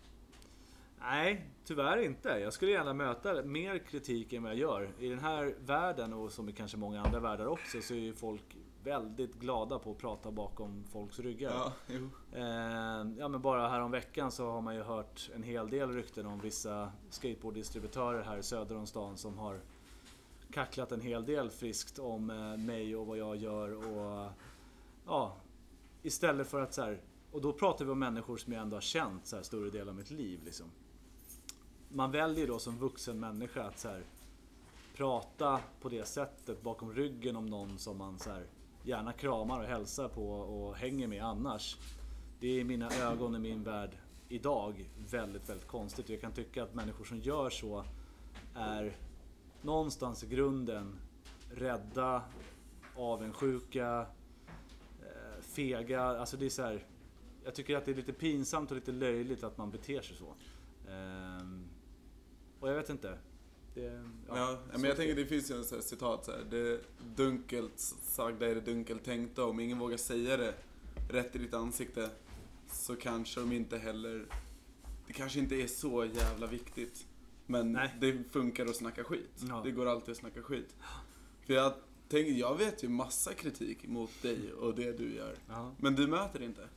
[1.00, 2.30] Nej, tyvärr inte.
[2.30, 4.90] Jag skulle gärna möta mer kritik än vad jag gör.
[5.00, 8.14] I den här världen, och som i kanske många andra världar också, så är ju
[8.14, 11.52] folk väldigt glada på att prata bakom folks ryggar.
[11.52, 12.10] Ja, jo.
[12.34, 15.92] Eh, ja men bara här om veckan så har man ju hört en hel del
[15.92, 19.60] rykten om vissa skateboarddistributörer här söder om stan som har
[20.52, 24.32] kacklat en hel del friskt om eh, mig och vad jag gör och
[25.06, 25.36] ja,
[26.04, 27.02] istället för att så här,
[27.38, 29.90] och då pratar vi om människor som jag ändå har känt så här, större delen
[29.90, 30.66] av mitt liv liksom.
[31.90, 34.04] Man väljer då som vuxen människa att så här,
[34.96, 38.46] prata på det sättet bakom ryggen om någon som man så här,
[38.84, 41.78] gärna kramar och hälsar på och hänger med annars.
[42.40, 43.98] Det är i mina ögon, i min värld
[44.30, 46.10] idag väldigt, väldigt konstigt.
[46.10, 47.86] Jag kan tycka att människor som gör så
[48.56, 48.98] är
[49.62, 51.00] någonstans i grunden
[51.52, 52.22] rädda,
[52.96, 54.06] avundsjuka,
[55.02, 56.02] eh, fega.
[56.02, 56.86] Alltså det är så här,
[57.48, 60.34] jag tycker att det är lite pinsamt och lite löjligt att man beter sig så.
[60.92, 61.64] Ehm,
[62.60, 63.18] och jag vet inte.
[63.74, 66.44] Det, Ja, men så- jag tänker det finns ju en citat så här.
[66.50, 66.82] Det
[67.16, 69.46] dunkelt sagda är det dunkelt tänkta.
[69.46, 70.54] Om ingen vågar säga det
[71.10, 72.10] rätt i ditt ansikte
[72.72, 74.26] så kanske de inte heller...
[75.08, 77.08] Det kanske inte är så jävla viktigt.
[77.46, 77.96] Men Nej.
[78.02, 79.44] det funkar att snacka skit.
[79.50, 79.62] Ja.
[79.64, 80.76] Det går alltid att snacka skit.
[81.46, 81.74] För jag
[82.10, 85.36] tänker, jag vet ju massa kritik mot dig och det du gör.
[85.50, 85.72] Ja.
[85.78, 86.68] Men du möter inte?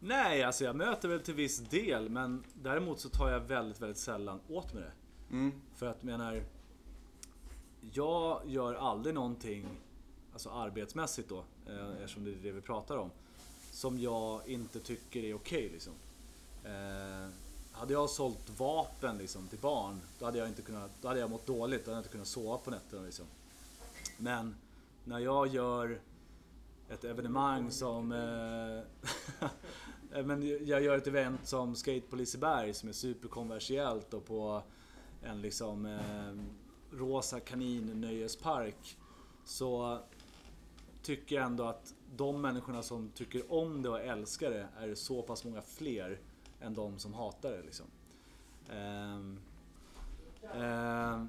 [0.00, 3.98] Nej, alltså jag möter väl till viss del men däremot så tar jag väldigt, väldigt
[3.98, 4.92] sällan åt mig det.
[5.34, 5.52] Mm.
[5.74, 6.42] För att menar,
[7.92, 9.66] jag gör aldrig någonting,
[10.32, 13.10] alltså arbetsmässigt då, eh, eftersom det är det vi pratar om,
[13.72, 15.92] som jag inte tycker är okej liksom.
[16.64, 17.28] Eh,
[17.72, 21.30] hade jag sålt vapen liksom till barn, då hade jag inte kunnat, då hade jag
[21.30, 23.26] mått dåligt, då hade jag inte kunnat sova på nätterna liksom.
[24.18, 24.56] Men
[25.04, 25.98] när jag gör
[26.88, 28.12] ett evenemang som...
[28.12, 28.80] Eh,
[30.24, 34.62] men jag gör ett event som Skate på Liseberg som är superkonversiellt och på
[35.22, 36.32] en liksom eh,
[36.90, 38.98] rosa kaninnöjespark.
[39.44, 39.98] Så
[41.02, 45.22] tycker jag ändå att de människorna som tycker om det och älskar det är så
[45.22, 46.20] pass många fler
[46.60, 47.62] än de som hatar det.
[47.62, 47.86] Liksom.
[48.68, 49.18] Eh,
[50.62, 51.24] eh,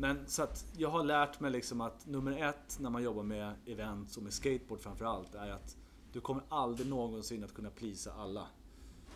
[0.00, 3.54] men så att jag har lärt mig liksom att nummer ett när man jobbar med
[3.66, 5.76] event och med skateboard framförallt är att
[6.12, 8.46] du kommer aldrig någonsin att kunna plisa alla.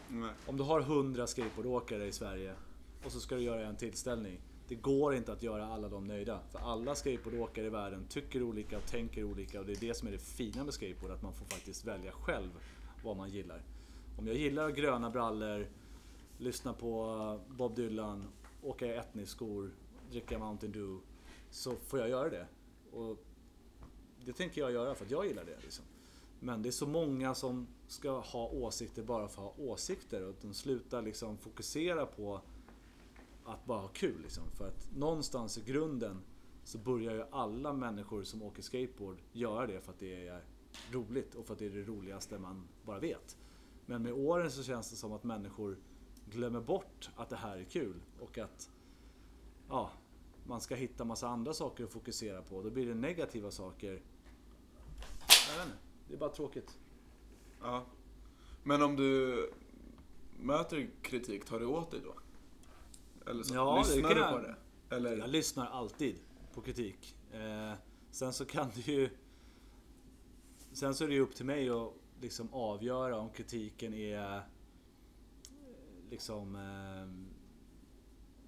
[0.09, 0.31] Nej.
[0.47, 2.55] Om du har 100 skateboardåkare i Sverige
[3.05, 4.41] och så ska du göra en tillställning.
[4.69, 6.41] Det går inte att göra alla dem nöjda.
[6.51, 10.09] För alla skateboardåkare i världen tycker olika och tänker olika och det är det som
[10.09, 11.13] är det fina med skateboard.
[11.13, 12.51] Att man får faktiskt välja själv
[13.05, 13.63] vad man gillar.
[14.19, 15.67] Om jag gillar gröna brallor,
[16.39, 18.25] lyssna på Bob Dylan,
[18.63, 19.71] åka i etniskor,
[20.13, 21.03] dricka Mountain Dew.
[21.51, 22.47] Så får jag göra det.
[22.93, 23.25] Och
[24.25, 25.59] det tänker jag göra för att jag gillar det.
[25.63, 25.85] Liksom.
[26.41, 30.35] Men det är så många som ska ha åsikter bara för att ha åsikter och
[30.43, 32.41] de slutar liksom fokusera på
[33.45, 34.23] att bara ha kul.
[34.23, 34.45] Liksom.
[34.51, 36.23] För att någonstans i grunden
[36.65, 40.45] så börjar ju alla människor som åker skateboard göra det för att det är
[40.93, 43.37] roligt och för att det är det roligaste man bara vet.
[43.87, 45.79] Men med åren så känns det som att människor
[46.31, 48.71] glömmer bort att det här är kul och att
[49.69, 49.91] ja,
[50.45, 52.63] man ska hitta massa andra saker att fokusera på.
[52.63, 54.03] Då blir det negativa saker.
[55.49, 55.79] Jag vet inte,
[56.09, 56.79] det är bara tråkigt.
[57.63, 57.85] Ja.
[58.63, 59.53] Men om du
[60.41, 62.15] möter kritik, tar du åt dig då?
[63.31, 63.55] Eller så?
[63.55, 64.57] Ja, Lyssnar du på det?
[64.97, 65.17] Eller?
[65.17, 66.19] Jag lyssnar alltid
[66.55, 67.17] på kritik.
[67.33, 67.73] Eh,
[68.11, 69.11] sen så kan det ju...
[70.73, 74.43] Sen så är det ju upp till mig att liksom avgöra om kritiken är eh,
[76.11, 77.32] liksom eh,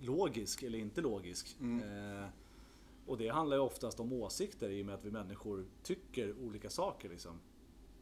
[0.05, 1.57] logisk eller inte logisk.
[1.61, 2.19] Mm.
[2.23, 2.29] Eh,
[3.07, 6.71] och det handlar ju oftast om åsikter i och med att vi människor tycker olika
[6.71, 7.09] saker.
[7.09, 7.41] Liksom.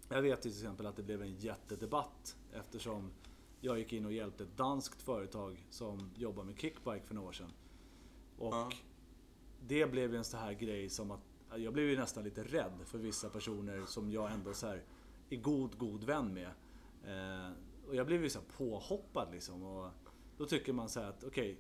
[0.09, 3.11] Jag vet till exempel att det blev en jättedebatt eftersom
[3.61, 7.33] jag gick in och hjälpte ett danskt företag som jobbar med kickbike för några år
[7.33, 7.53] sedan.
[8.39, 8.71] Och Ja.
[9.67, 11.21] det blev en sån här grej som att
[11.57, 14.83] jag blev ju nästan lite rädd för vissa personer som jag ändå så här
[15.31, 16.51] är god, god vän med.
[17.05, 17.53] Eh,
[17.89, 19.63] och jag blev ju så påhoppad liksom.
[19.63, 19.91] Och
[20.39, 21.57] då tycker man så här att okej,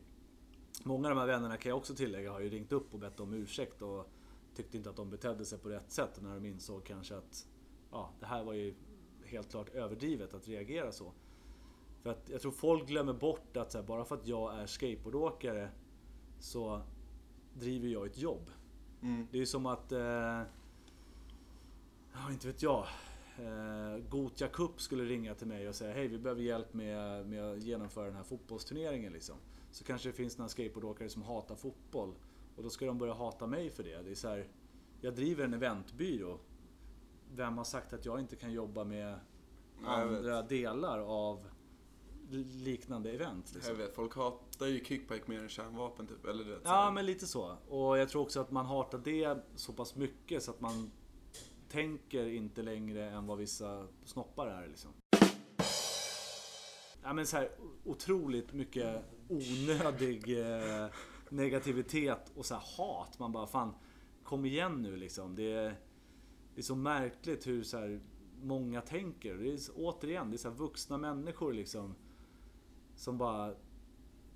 [0.85, 3.21] många av de här vännerna kan jag också tillägga har ju ringt upp och bett
[3.21, 4.09] om ursäkt och
[4.55, 7.47] tyckte inte att de betedde sig på rätt sätt när de insåg kanske att
[7.91, 8.75] ja, det här var ju
[9.25, 11.13] helt klart överdrivet att reagera så.
[12.03, 15.71] För att jag tror folk glömmer bort att här, bara för att jag är skateboardåkare
[16.39, 16.83] så
[17.55, 18.51] driver jag ett jobb.
[19.03, 19.27] Mm.
[19.31, 20.43] Det är som att, eh,
[22.31, 22.87] inte vet jag,
[23.39, 27.53] eh, Gotia Cup skulle ringa till mig och säga hej vi behöver hjälp med, med
[27.53, 29.37] att genomföra den här fotbollsturneringen liksom.
[29.73, 32.15] Så kanske det finns några skateboardåkare som hatar fotboll
[32.57, 34.03] och då ska de börja hata mig för det.
[34.03, 34.49] Det är så här,
[35.01, 36.39] jag driver en eventbyrå.
[37.35, 39.21] Vem har sagt att jag inte kan jobba med
[39.85, 41.47] andra delar av
[42.65, 43.55] liknande event?
[43.55, 43.71] Liksom?
[43.71, 46.25] Jag vet, folk hatar ju kickbike mer än kärnvapen typ.
[46.25, 47.57] Eller du vet, Ja, men lite så.
[47.69, 50.91] Och jag tror också att man hatar det så pass mycket så att man
[51.69, 54.91] tänker inte längre än vad vissa snoppar är liksom.
[57.03, 57.51] Ja, men så här,
[57.85, 60.87] otroligt mycket onödig eh,
[61.29, 63.19] negativitet och så hat.
[63.19, 63.75] Man bara fan,
[64.25, 65.35] kom igen nu liksom.
[65.35, 65.75] Det är,
[66.55, 68.01] det är så märkligt hur så här
[68.43, 69.35] många tänker.
[69.35, 71.95] Det är, återigen, det är så här vuxna människor liksom.
[72.97, 73.55] Som bara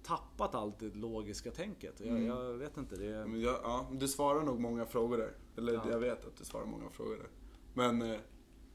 [0.02, 2.00] tappat allt det logiska tänket.
[2.00, 2.26] Jag, Mm.
[2.26, 2.96] jag vet inte.
[2.96, 3.26] Det är...
[3.26, 5.32] Men jag, ja, du svarar nog många frågor där.
[5.56, 5.90] Eller Ja.
[5.90, 7.28] jag vet att du svarar många frågor där.
[7.74, 8.20] Men eh,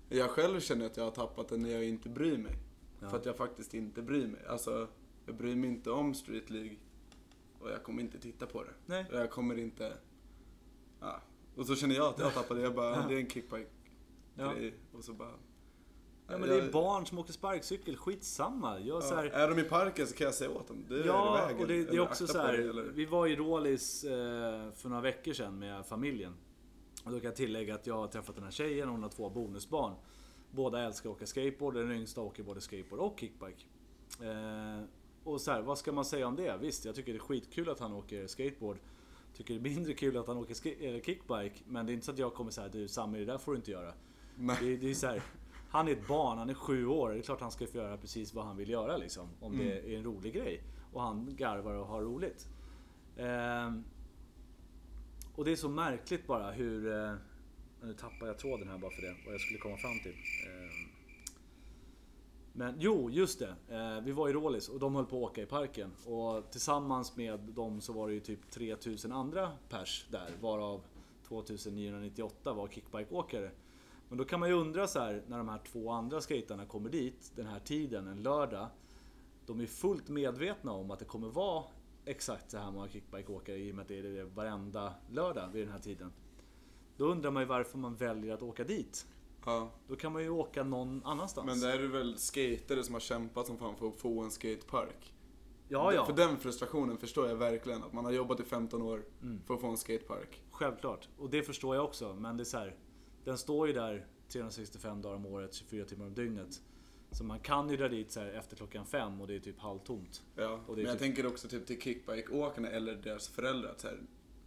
[0.10, 2.54] jag själv känner att jag har tappat det när jag inte bryr mig.
[3.00, 3.10] Ja.
[3.10, 4.46] För att jag faktiskt inte bryr mig.
[4.46, 4.88] Alltså,
[5.26, 6.76] jag bryr mig inte om Street League.
[7.60, 8.74] Och jag kommer inte titta på det.
[8.86, 9.06] Nej.
[9.12, 9.94] Och jag kommer inte...
[11.00, 11.22] Ja.
[11.56, 12.62] Och så känner jag att jag det.
[12.64, 13.06] Jag bara, Ja.
[13.10, 13.70] det är en kickbike
[14.36, 14.54] Ja.
[14.94, 15.34] Och så bara...
[16.28, 18.80] Ja, men det är barn som åker sparkcykel, skitsamma.
[18.80, 20.86] Jag, så här, är de i parken så kan jag säga åt dem.
[20.90, 21.62] Det är Ja, vägen.
[21.62, 22.54] och det, det är också så här.
[22.54, 26.34] eller- Vi var i Rålis eh, för några veckor sedan med familjen.
[27.06, 29.10] Och då kan jag tillägga att jag har träffat den här tjejen och hon har
[29.10, 29.94] två bonusbarn.
[30.52, 33.64] Båda älskar att åka skateboard, den yngsta åker både skateboard och kickbike.
[34.22, 34.84] Eh,
[35.24, 36.58] och så här, vad ska man säga om det?
[36.62, 38.78] Visst, jag tycker det är skitkul att han åker skateboard.
[39.34, 41.56] Tycker det är mindre kul att han åker eller kickbike.
[41.68, 43.56] Men det är inte så att jag kommer säga du Sami, det där får du
[43.58, 43.94] inte göra.
[44.38, 44.58] Nej.
[44.62, 45.22] Det, det är så här,
[45.70, 47.10] han är ett barn, han är sju år.
[47.12, 49.28] Det är klart han ska få göra precis vad han vill göra liksom.
[49.40, 49.92] Om det Mm.
[49.94, 50.62] är en rolig grej.
[50.94, 52.48] Och han garvar och har roligt.
[53.18, 53.84] Ehm,
[55.36, 56.94] och det är så märkligt bara hur...
[56.94, 57.14] Eh,
[57.84, 60.12] nu tappar jag tråden här bara för det, vad jag skulle komma fram till.
[60.48, 60.71] Ehm,
[62.54, 63.56] men jo, just det.
[63.70, 65.92] Eh, vi var i Rålis och de höll på att åka i parken.
[66.06, 70.30] Och tillsammans med dem så var det ju typ 3000 andra pers där.
[70.42, 70.82] Varav
[71.28, 73.52] 2998 var kickbikeåkare.
[74.10, 76.90] Men då kan man ju undra så här när de här två andra skejtarna kommer
[76.90, 78.68] dit den här tiden, en lördag.
[79.46, 81.64] De är fullt medvetna om att det kommer vara
[82.06, 85.64] exakt så här många kickbikeåkare i och med att det är det varenda lördag vid
[85.64, 86.14] den här tiden.
[86.98, 89.08] Då undrar man ju varför man väljer att åka dit.
[89.46, 89.72] Ja.
[89.88, 91.46] Då kan man ju åka någon annanstans.
[91.46, 94.32] Men där är det väl skatare som har kämpat som fan för att få en
[94.32, 95.14] skatepark.
[95.70, 96.06] ja, ja.
[96.06, 97.84] För den frustrationen förstår jag verkligen.
[97.84, 99.42] Att man har jobbat i 15 år Mm.
[99.48, 100.42] för att få en skatepark.
[100.52, 101.10] Självklart.
[101.18, 102.14] Och det förstår jag också.
[102.20, 102.76] Men det är så här,
[103.24, 106.62] den står ju där 365 dagar om året, 24 timmar om dygnet.
[107.12, 110.24] Så man kan ju dra dit så efter klockan fem och det är typ halvtomt.
[110.36, 110.60] Ja.
[110.68, 113.74] Men jag typ- tänker också typ till kickbikeåkarna eller deras föräldrar.
[113.78, 114.00] Så här,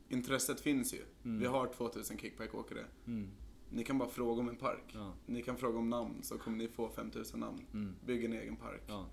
[0.09, 1.03] intresset finns ju.
[1.25, 1.41] Mm.
[1.41, 2.85] Vi har 2000 kickbikeåkare.
[3.07, 3.31] Mm.
[3.75, 4.85] Ni kan bara fråga om en park.
[4.95, 5.13] Ja.
[5.27, 7.67] Ni kan fråga om namn så kommer ni få 5000 namn.
[7.73, 7.95] Mm.
[8.07, 8.83] Bygg en egen park.
[8.87, 9.07] Ja.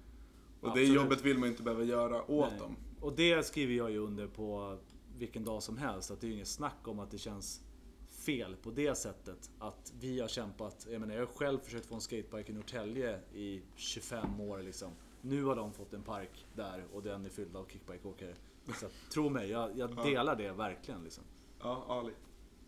[0.62, 0.89] Och Absolut.
[0.89, 2.60] det jobbet vill man ju inte behöva göra åt Nej.
[2.60, 2.76] dem.
[3.02, 4.78] Och det skriver jag ju under på
[5.17, 6.12] vilken dag som helst.
[6.12, 7.62] Att det är inget snack om att det känns
[8.10, 9.52] fel på det sättet.
[9.60, 10.88] Att vi har kämpat.
[10.91, 14.91] Jag menar jag har själv försökt få en skatepark i Norrtälje i 25 år liksom.
[15.21, 18.36] Nu har de fått en park där och den är fylld av kickbikeåkare.
[18.80, 20.04] Så tro mig, jag, jag Ja.
[20.04, 21.04] delar det verkligen.
[21.04, 21.24] Liksom.
[21.60, 22.13] Ja, Ali.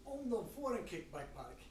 [0.03, 1.69] Om de får en kickbikepark,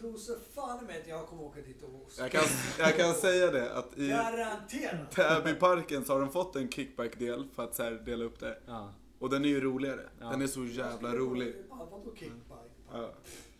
[0.00, 2.22] tro så fan med att jag kommer åka dit och osta.
[2.22, 2.42] Jag kan,
[2.78, 5.10] jag kan säga det att i Garanterat!
[5.10, 8.58] Täbyparken så har de fått en kickbike-del för att så här dela upp det.
[8.66, 8.92] Ja.
[9.18, 10.08] Och den är ju roligare.
[10.20, 10.30] Ja.
[10.30, 11.54] Den är så jävla rolig.
[11.70, 12.54] Ja, vadå kickbike?
[12.92, 13.12] Ja.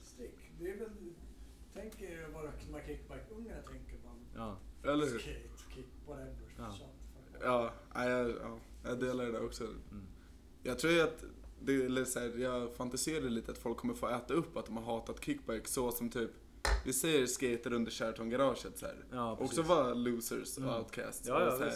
[0.03, 0.35] Stick.
[0.61, 0.89] Det är väl...
[1.75, 4.17] Tänk er vad de här kickbike-ungarna tänker man.
[4.37, 4.91] Ja.
[4.91, 5.19] Eller hur?
[5.19, 6.37] Skate, kick, whatever.
[6.59, 6.75] Ja.
[7.43, 9.65] Ja, ja, jag, ja, jag delar det där också.
[9.65, 10.07] Mm.
[10.63, 11.25] Jag tror ju att,
[11.63, 14.77] det, eller så här, jag fantiserade lite att folk kommer få äta upp att de
[14.77, 16.31] har hatat kickbike så som typ,
[16.85, 19.05] vi säger skater under Sheraton-garaget så här.
[19.13, 19.59] Ja, precis.
[19.59, 20.75] Också vara losers och Mm.
[20.75, 21.29] outcasts.
[21.29, 21.73] Ja, ja, och så här,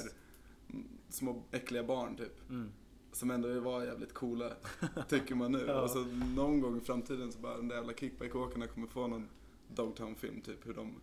[1.08, 2.50] små äckliga barn typ.
[2.50, 2.72] Mm.
[3.12, 4.50] Som ändå var jävligt coola,
[5.08, 5.64] tycker man nu.
[5.68, 5.80] Ja.
[5.82, 5.98] Och så
[6.36, 9.28] någon gång i framtiden så bara, den där jävla kickbike-åkarna kommer få någon
[9.74, 11.00] Dogtown-film typ, hur de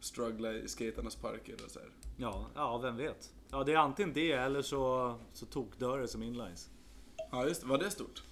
[0.00, 1.88] strugglar i skaternas parker och så här.
[2.16, 3.34] Ja, ja, vem vet.
[3.50, 6.70] Ja, det är antingen det eller så, så tokdör det som inlines.
[7.30, 7.66] Ja, just det.
[7.66, 8.22] Var det stort?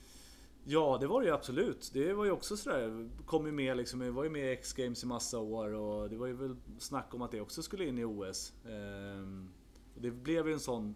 [0.69, 1.91] Ja, det var det ju absolut.
[1.93, 5.03] Det var ju också sådär, kom ju med liksom, jag var ju med i X-Games
[5.03, 7.99] i massa år och det var ju väl snack om att det också skulle in
[7.99, 8.53] i OS.
[8.69, 9.49] Ehm,
[9.95, 10.95] och det blev ju en sån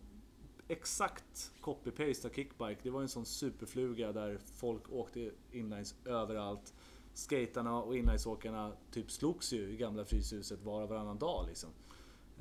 [0.68, 2.80] exakt copy-paste av kickbike.
[2.82, 6.74] Det var ju en sån superfluga där folk åkte inlines överallt.
[7.14, 11.70] skaterna och inlinesåkarna typ slogs ju i gamla Fryshuset var och varannan dag liksom.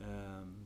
[0.01, 0.65] Ehm,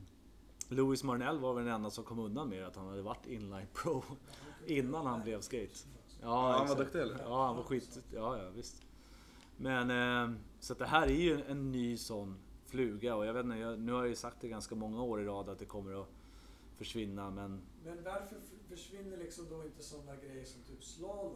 [0.68, 3.66] Louis Marnell var väl den enda som kom undan med att han hade varit inline
[3.74, 4.04] pro
[4.66, 5.78] innan han blev skate.
[6.24, 7.18] Ja, han var duktig, eller?
[7.18, 7.98] Ja, han var skit...
[8.14, 8.82] Ja, ja visst.
[9.56, 13.44] Men eh, så att det här är ju en ny sån fluga och jag vet
[13.44, 15.64] inte, jag, nu har jag ju sagt det ganska många år i rad att det
[15.64, 16.08] kommer att
[16.76, 18.36] försvinna men Men varför
[18.68, 21.34] försvinner liksom då inte sådana grejer som typ slalom?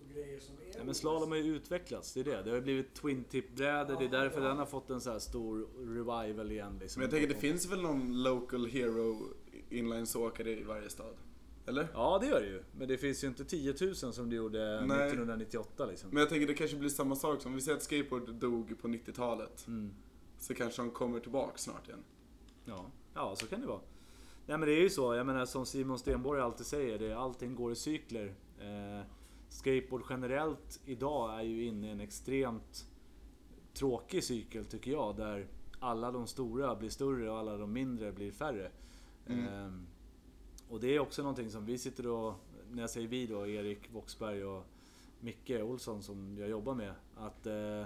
[0.00, 2.42] Och grejer som är Ja, men slalom har ju utvecklats, det är det.
[2.42, 4.48] Det har ju blivit twin tip brädor det är Ja, därför ja.
[4.48, 6.78] den har fått en så här stor revival igen.
[6.80, 7.00] Liksom.
[7.00, 9.34] Men jag tänker det finns väl någon local hero
[9.70, 11.14] inlinesåkare i varje stad?
[11.68, 11.88] Eller?
[11.94, 12.62] Ja, det gör det ju.
[12.72, 15.06] Men det finns ju inte 10 000 som det gjorde Nej.
[15.06, 16.10] 1998 liksom.
[16.10, 18.88] Men jag tänker det kanske blir samma sak som vi säger att skateboard dog på
[18.88, 19.66] 90-talet.
[19.66, 19.94] Mm.
[20.38, 22.04] Så kanske de kommer tillbaka snart igen.
[22.64, 22.86] Ja.
[23.14, 23.80] ja, så kan det vara.
[24.46, 27.54] Nej men det är ju så, jag menar som Simon Stenborg alltid säger, det, allting
[27.54, 28.34] går i cykler.
[28.60, 29.06] Eh,
[29.48, 32.86] skateboard generellt idag är ju inne i en extremt
[33.74, 35.46] tråkig cykel tycker jag, där
[35.80, 38.70] alla de stora blir större och alla de mindre blir färre.
[39.26, 39.46] Mm.
[39.46, 39.72] Eh,
[40.70, 42.34] och det är också någonting som vi sitter och,
[42.70, 44.64] när jag säger vi då, Erik Voxberg och
[45.20, 47.84] Micke Olsson som jag jobbar med, att eh,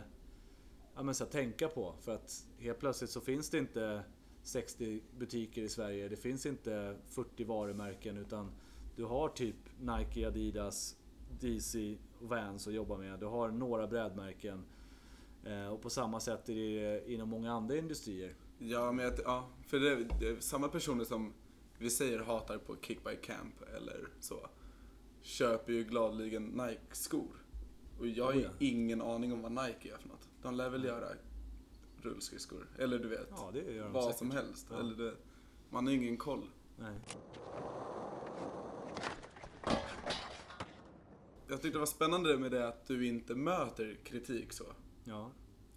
[0.95, 1.95] ja, men så här, tänka på.
[2.01, 4.03] För att helt plötsligt så finns det inte
[4.43, 6.09] 60 butiker i Sverige.
[6.09, 8.51] Det finns inte 40 varumärken utan
[8.97, 10.97] du har typ Nike, Adidas,
[11.41, 13.21] DC och Vans att jobba med.
[13.21, 14.65] Du har några brädmärken.
[15.45, 18.35] Eh, och på samma sätt är det inom många andra industrier.
[18.59, 21.33] Ja, men jag, ja, för det, det är samma personer som
[21.83, 24.49] vi säger hatar på Kick by Camp eller så,
[25.23, 27.37] köper ju gladeligen Nike-skor.
[27.99, 28.51] Och jag har Oh ju ja.
[28.59, 30.29] ingen aning om vad Nike gör för något.
[30.43, 31.09] De lär väl göra
[32.03, 33.53] rullskridskor, eller du vet, Ja,
[33.93, 34.19] vad säkert.
[34.19, 34.67] som helst.
[34.71, 34.79] Ja.
[34.81, 35.15] Eller det,
[35.71, 36.51] man har ingen koll.
[36.79, 36.95] Nej.
[41.49, 44.65] Jag tyckte det var spännande med det att du inte möter kritik så.
[45.05, 45.31] Ja.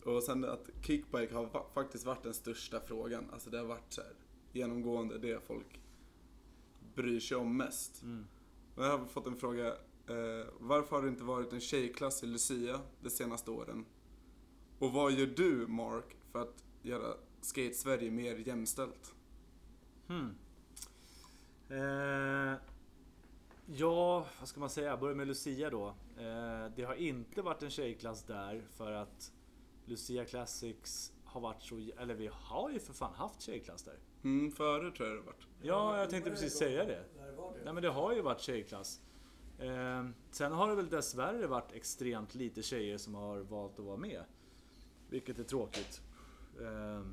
[0.03, 3.25] Och sen att kickbike har va- faktiskt varit den största frågan.
[3.33, 4.11] Alltså det har varit så här,
[4.51, 5.79] genomgående det folk
[6.95, 8.03] bryr sig om mest.
[8.03, 8.27] Mm.
[8.75, 9.67] Och jag har fått en fråga.
[10.07, 13.85] Eh, varför har det inte varit en tjejklass i Lucia de senaste åren?
[14.79, 19.15] Och vad gör du, Mark, för att göra skate-Sverige mer jämställt?
[20.07, 20.35] Hmm.
[21.69, 22.59] Eh,
[23.65, 24.89] ja, vad ska man säga?
[24.89, 25.87] Jag börjar med Lucia då.
[26.17, 29.31] Eh, det har inte varit en tjejklass där för att
[29.85, 31.89] Lucia Classics har varit så...
[31.97, 33.99] Eller vi har ju för fan haft tjejklass där.
[34.25, 35.47] Mm, före tror jag det har varit.
[35.61, 37.03] Ja, jag tänkte precis säga det.
[37.17, 37.63] När det var det.
[37.63, 39.01] Nej men det har ju varit tjejklass.
[39.59, 43.97] Eh, sen har det väl dessvärre varit extremt lite tjejer som har valt att vara
[43.97, 44.23] med.
[45.09, 46.01] Vilket är tråkigt.
[46.61, 47.05] Eh,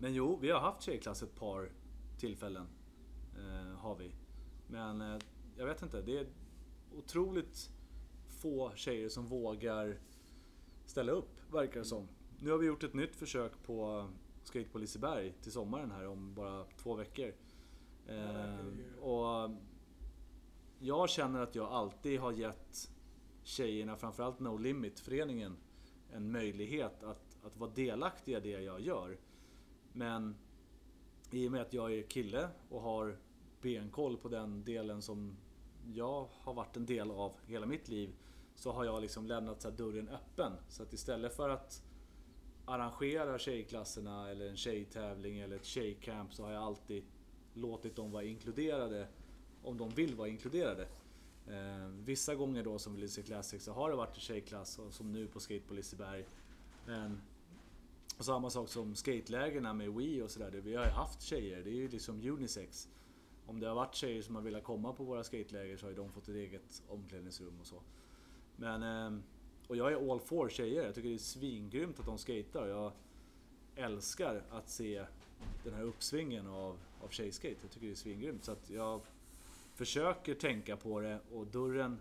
[0.00, 1.70] men jo, vi har haft tjejklass ett par
[2.18, 2.66] tillfällen.
[3.38, 4.12] Eh, har vi.
[4.66, 5.18] Men eh,
[5.56, 6.26] jag vet inte, det är
[6.92, 7.70] otroligt
[8.28, 9.98] få tjejer som vågar
[10.86, 12.08] ställa upp, verkar det som.
[12.38, 14.08] Nu har vi gjort ett nytt försök på
[14.46, 17.34] Skate på Liseberg till sommaren här om bara två veckor.
[18.06, 19.50] Eh, och
[20.78, 22.90] jag känner att jag alltid har gett
[23.42, 25.56] tjejerna, framförallt No Limit-föreningen,
[26.12, 29.18] en möjlighet att, att vara delaktiga i det jag gör.
[29.92, 30.36] Men
[31.30, 33.16] i och med att jag är kille och har
[33.60, 35.36] benkoll på den delen som
[35.86, 38.14] jag har varit en del av hela mitt liv
[38.54, 40.52] så har jag liksom lämnat så dörren öppen.
[40.68, 41.82] Så att istället för att
[42.66, 47.04] arrangerar tjejklasserna eller en tjejtävling eller ett tjejcamp så har jag alltid
[47.54, 49.08] låtit dem vara inkluderade
[49.62, 50.88] om de vill vara inkluderade.
[51.46, 55.12] Eh, vissa gånger då som Lycée Classic så har det varit en tjejklass och som
[55.12, 56.24] nu på Skate på Liseberg.
[56.86, 57.20] Men
[58.18, 60.50] och samma sak som skatelägerna med Wii och sådär.
[60.50, 62.88] Vi har ju haft tjejer, det är ju liksom unisex.
[63.46, 65.96] Om det har varit tjejer som har velat komma på våra skateläger så har ju
[65.96, 67.82] de fått ett eget omklädningsrum och så.
[68.56, 69.20] Men, eh,
[69.68, 70.84] och jag är all for tjejer.
[70.84, 72.66] Jag tycker det är svingrymt att de skater.
[72.66, 72.92] Jag
[73.76, 75.04] älskar att se
[75.64, 77.56] den här uppsvingen av, av tjejskate.
[77.62, 78.44] Jag tycker det är svingrymt.
[78.44, 79.00] Så att jag
[79.74, 81.98] försöker tänka på det och dörren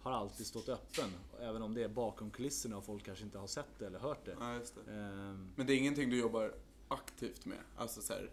[0.00, 1.10] har alltid stått öppen.
[1.40, 4.24] Även om det är bakom kulisserna och folk kanske inte har sett det eller hört
[4.24, 4.36] det.
[4.40, 4.92] Ja, det.
[4.92, 6.54] Ehm, Men det är ingenting du jobbar
[6.88, 7.58] aktivt med?
[7.76, 8.30] Alltså så här,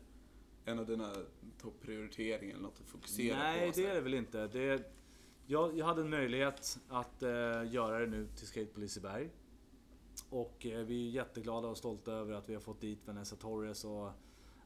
[0.66, 1.14] en av dina
[1.62, 3.74] topprioriteringar eller något att fokusera Nej, på?
[3.74, 4.48] så det är det väl inte.
[4.48, 4.92] Det,
[5.46, 7.30] jag, jag hade en möjlighet att eh,
[7.72, 9.30] göra det nu till Skate på Liseberg.
[10.30, 13.86] Och eh, vi är jätteglada och stolta över att vi har fått dit Vanessa Torres
[13.86, 14.12] och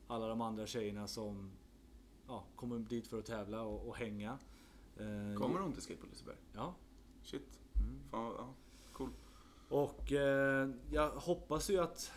[0.07, 1.51] alla de andra tjejerna som
[2.28, 4.38] ja, kommer dit för att tävla och, och hänga.
[4.97, 6.38] Eh, Kommer hon till Skate på Liseberg?
[6.53, 6.75] Ja.
[7.23, 7.59] Shit.
[7.75, 7.99] Mm.
[8.11, 8.53] Fan, ja.
[8.93, 9.09] Cool.
[9.69, 12.11] Och eh, jag hoppas ju att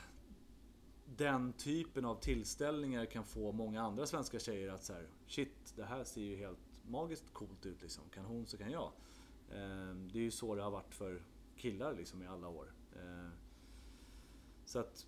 [1.16, 5.84] den typen av tillställningar kan få många andra svenska tjejer att så här, shit, det
[5.84, 8.04] här ser ju helt magiskt coolt ut liksom.
[8.14, 8.92] Kan hon så kan jag.
[9.50, 11.22] Eh, det är ju så det har varit för
[11.56, 12.72] killar liksom i alla år.
[12.92, 13.30] Eh,
[14.64, 15.06] så att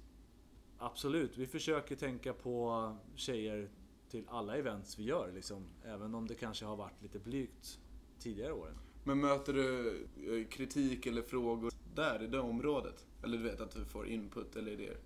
[0.78, 3.70] absolut, vi försöker tänka på tjejer
[4.08, 5.66] till alla events vi gör liksom.
[5.84, 7.80] Även om det kanske har varit lite blygt
[8.18, 8.78] tidigare åren.
[9.04, 13.06] Men möter du eh, kritik eller frågor där i det området?
[13.22, 14.96] Eller du vet att du får input eller idéer?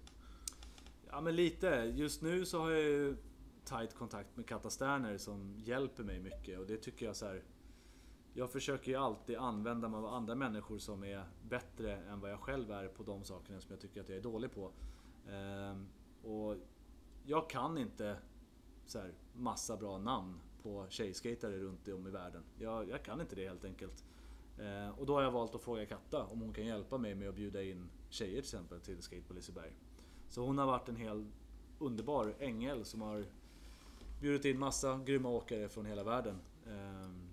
[1.11, 1.93] Ja men lite.
[1.97, 3.17] Just nu så har jag ju
[3.67, 7.43] tight kontakt med Katta Sterner som hjälper mig mycket och det tycker jag så här.
[8.35, 12.41] Jag försöker ju alltid använda mig av andra människor som är bättre än vad jag
[12.41, 14.71] själv är på de sakerna som jag tycker att jag är dålig på.
[15.31, 15.89] Ehm,
[16.23, 16.57] och
[17.25, 18.17] jag kan inte
[18.87, 22.43] så här, massa bra namn på tjejskejtare runt om i världen.
[22.59, 24.05] Jag, jag kan inte det helt enkelt.
[24.61, 27.29] Ehm, och då har jag valt att fråga Katta om hon kan hjälpa mig med
[27.29, 29.73] att bjuda in tjejer till exempel till skate på Liseberg.
[30.29, 31.31] Så hon har varit en hel
[31.79, 33.27] underbar ängel som har
[34.21, 36.41] bjudit in massa grymma åkare från hela världen.
[36.67, 37.29] Ehm,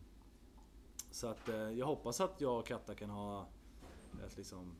[1.11, 3.47] så att eh, jag hoppas att jag och Katta kan ha
[4.25, 4.75] ett liksom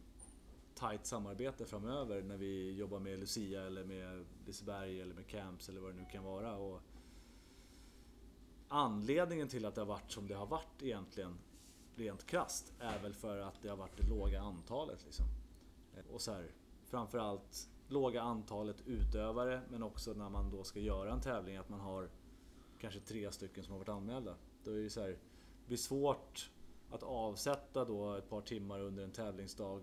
[0.75, 5.81] tight samarbete framöver när vi jobbar med Lucia eller med Liseberg eller med Camps eller
[5.81, 6.57] vad det nu kan vara.
[6.57, 6.81] Och
[8.67, 11.37] anledningen till att det har varit som det har varit egentligen,
[11.95, 15.03] rent krasst, är väl för att det har varit det låga antalet.
[15.05, 15.25] Liksom.
[16.11, 16.51] Och så här,
[16.85, 21.79] framförallt låga antalet utövare men också när man då ska göra en tävling att man
[21.79, 22.09] har
[22.79, 24.35] kanske tre stycken som har varit anmälda.
[24.63, 26.51] Då är det så här, det blir svårt
[26.89, 29.81] att avsätta då ett par timmar under en tävlingsdag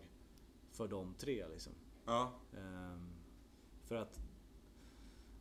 [0.73, 1.49] för de tre.
[1.49, 1.73] Liksom.
[2.05, 2.33] Ja.
[2.57, 3.11] Ehm,
[3.85, 4.21] för att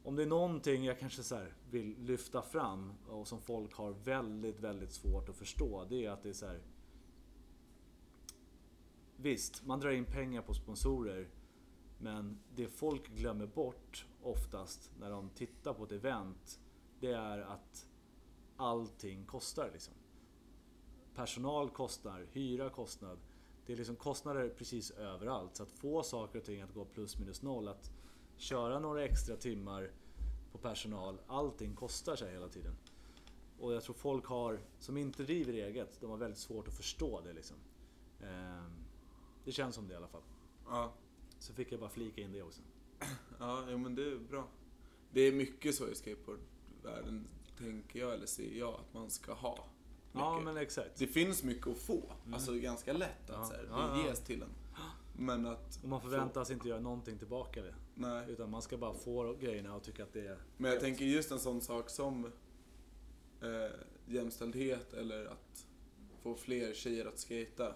[0.04, 3.92] om det är någonting jag kanske så här vill lyfta fram och som folk har
[3.92, 5.86] väldigt, väldigt svårt att förstå.
[5.90, 6.62] Det är att det är så här.
[9.16, 11.30] Visst, man drar in pengar på sponsorer.
[12.02, 16.60] Men det folk glömmer bort oftast när de tittar på ett event.
[17.00, 17.88] Det är att
[18.58, 19.94] allting kostar liksom.
[21.16, 23.18] Personal kostar, hyra kostar.
[23.66, 25.56] Det är liksom kostnader precis överallt.
[25.56, 27.68] Så att få saker och ting att gå plus minus noll.
[27.68, 27.92] Att
[28.38, 29.92] köra några extra timmar
[30.52, 31.22] på personal.
[31.28, 32.76] Allting kostar sig hela tiden.
[33.60, 37.22] Och jag tror folk har, som inte driver eget, de har väldigt svårt att förstå
[37.22, 37.58] det liksom.
[38.24, 38.86] Ehm,
[39.44, 40.22] det känns som det i alla fall.
[40.66, 40.94] Ja.
[41.40, 42.62] Så fick jag bara flika in det också.
[43.40, 44.48] Ja, jo, men det är bra.
[45.12, 47.28] Det är mycket så i skateboardvärlden,
[47.58, 49.66] tänker jag, eller ser jag, att man ska ha.
[50.12, 50.46] Ja mycket.
[50.46, 50.96] men exakt.
[50.96, 52.02] Det finns mycket att få.
[52.34, 54.08] Alltså ganska lätt att Ja, så här, ja, det ja.
[54.08, 54.50] ges till en.
[55.14, 55.80] Men att...
[55.84, 57.76] Och man förväntas inte göra någonting tillbaka det.
[57.96, 58.26] Nej.
[58.30, 60.38] Utan man ska bara få grejerna och tycka att det är...
[60.58, 62.26] Men jag tänker just en sån sak som
[63.42, 63.72] eh,
[64.06, 65.66] jämställdhet eller att
[66.22, 67.76] få fler tjejer att skata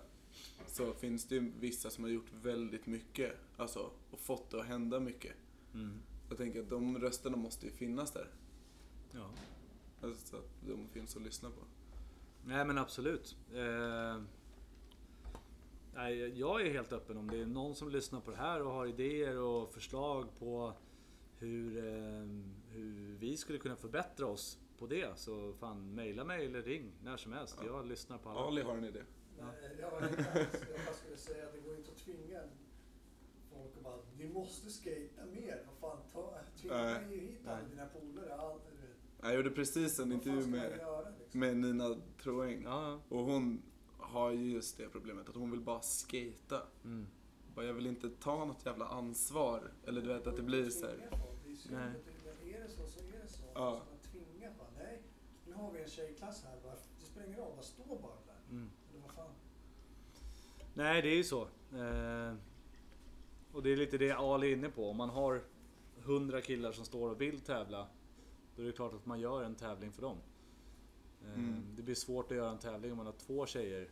[0.67, 4.65] Så finns det ju vissa som har gjort väldigt mycket, alltså, och fått det att
[4.65, 5.33] hända mycket.
[5.73, 5.99] Mm.
[6.29, 8.27] Jag tänker att de rösterna måste ju finnas där.
[9.11, 9.29] Ja.
[10.01, 11.61] Alltså, så att de finns att lyssna på.
[12.45, 13.37] Nej men absolut.
[13.53, 14.21] Eh,
[15.93, 18.71] nej, jag är helt öppen om det är någon som lyssnar på det här och
[18.71, 20.73] har idéer och förslag på
[21.37, 22.27] hur, eh,
[22.69, 25.19] hur vi skulle kunna förbättra oss på det.
[25.19, 27.57] Så fan, mejla mig eller ring när som helst.
[27.59, 27.67] Ja.
[27.67, 28.39] Jag lyssnar på alla.
[28.39, 29.01] Ali har en idé.
[29.39, 29.45] Ja.
[29.61, 30.45] Nej, Jag, jag,
[30.87, 32.39] jag skulle säga att det går inte att tvinga
[33.49, 35.65] folk att bara, ni måste skata mer.
[35.67, 37.05] Vad fan, ta, tvinga Nej.
[37.05, 38.59] mig hit alla dina polare.
[39.21, 41.39] Jag gjorde precis en intervju med, göra, liksom?
[41.39, 42.63] med Nina Troeng.
[42.63, 42.99] Ja.
[43.09, 43.61] Och hon
[43.97, 46.61] har ju just det problemet att hon vill bara skata.
[46.83, 47.07] Mm.
[47.55, 49.71] Bara, jag vill inte ta något jävla ansvar.
[49.85, 51.09] Eller du vet att det blir så här.
[51.71, 51.93] Nej.
[52.55, 53.43] Är det så så är det så.
[53.53, 53.81] Ja.
[53.85, 55.01] Så man tvingar bara, nej,
[55.45, 56.59] nu har vi en tjejklass här.
[56.63, 58.55] Bara, det spelar ingen roll, bara stå bara där.
[58.55, 58.69] Mm.
[60.73, 61.41] Nej, det är ju så.
[61.75, 62.33] Eh,
[63.53, 64.89] och det är lite det Ali är inne på.
[64.89, 65.41] Om man har
[66.05, 67.87] 100 killar som står och vill tävla,
[68.55, 70.17] då är det klart att man gör en tävling för dem.
[71.25, 71.61] Eh, Mm.
[71.75, 73.89] Det blir svårt att göra en tävling om man har två tjejer.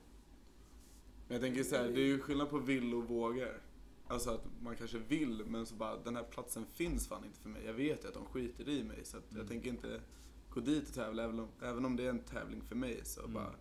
[1.27, 3.61] Men jag tänker så här, det är ju skillnad på vill och vågar.
[4.07, 7.49] Alltså att man kanske vill men så bara, den här platsen finns fan inte för
[7.49, 7.65] mig.
[7.65, 9.47] Jag vet ju att de skiter i mig så jag Mm.
[9.47, 10.01] tänker inte
[10.49, 13.19] gå dit och tävla även om, även om det är en tävling för mig så
[13.21, 13.33] Mm.
[13.33, 13.55] bara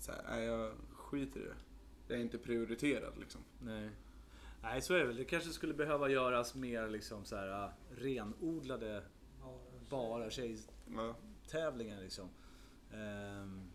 [0.00, 1.54] så här, nej jag skiter i det.
[2.08, 3.40] Är inte prioriterad liksom.
[3.60, 3.90] Nej.
[4.62, 5.16] Nej, så är det väl.
[5.16, 9.02] Det kanske skulle behöva göras mer liksom så här, äh, renodlade
[9.90, 10.30] Bara, Ja.
[10.30, 12.28] tjejtävlingar liksom.
[12.92, 13.70] Ehm,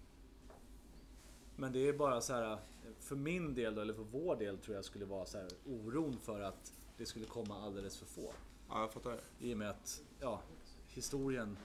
[1.55, 2.57] Men det är bara så här,
[2.99, 6.17] för min del då, eller för vår del tror jag skulle vara så här, oron
[6.19, 8.33] för att det skulle komma alldeles för få.
[8.69, 9.19] ja, jag fattar.
[9.39, 10.41] I och med att, ja,
[10.87, 11.57] historien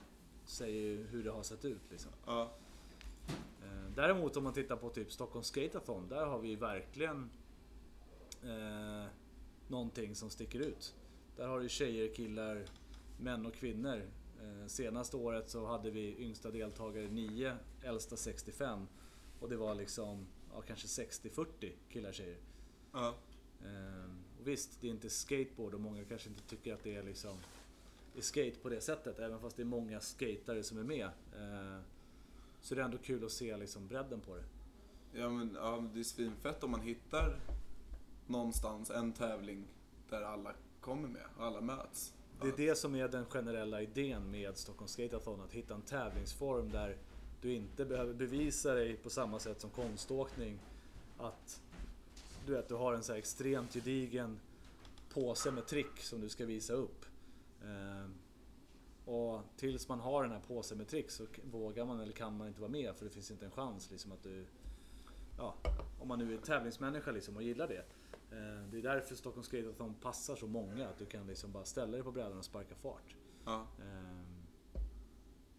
[0.45, 2.11] säger ju hur det har sett ut liksom.
[2.25, 2.51] Ja.
[3.95, 7.29] Eh, Däremot om man tittar på typ Stockholm Skateathon, där har vi verkligen
[8.43, 9.05] eh,
[9.67, 10.95] någonting som sticker ut.
[11.37, 12.65] Där har du tjejer, killar,
[13.19, 14.01] män och kvinnor.
[14.41, 18.87] Eh, senaste året så hade vi yngsta deltagare 9, äldsta 65.
[19.39, 22.37] Och det var liksom ja, kanske 60-40 killar och tjejer.
[22.91, 23.15] Ja.
[23.65, 27.03] Ehm, och visst, det är inte skateboard och många kanske inte tycker att det är
[27.03, 27.37] liksom
[28.17, 29.19] är skate på det sättet.
[29.19, 31.09] Även fast det är många skatare som är med.
[31.37, 31.81] Ehm,
[32.65, 34.43] så det är ändå kul att se liksom bredden på det.
[35.19, 37.39] Ja men, ja, det är svinfett om man hittar
[38.27, 39.67] någonstans en tävling
[40.09, 42.13] där alla kommer med alla möts.
[42.41, 45.41] Det är det som är den generella idén med Stockholm Skateathon.
[45.41, 46.97] Att hitta en tävlingsform där
[47.41, 50.59] du inte behöver bevisa dig på samma sätt som konståkning.
[51.17, 51.61] Att
[52.45, 54.39] du, vet, du har en så här extremt gedigen
[55.13, 57.05] påse med trick som du ska visa upp.
[59.05, 62.47] Och tills man har den här påsen med trick så vågar man eller kan man
[62.47, 64.45] inte vara med för det finns inte en chans liksom att du...
[65.37, 65.55] Ja,
[65.99, 67.85] om man nu är tävlingsmänniska liksom och gillar det.
[68.35, 70.87] Ehm, det är därför Stockholm Skateathon passar så många.
[70.89, 73.15] Att du kan liksom bara ställa dig på brädan och sparka fart.
[73.45, 73.67] Ja.
[73.81, 74.25] Ehm,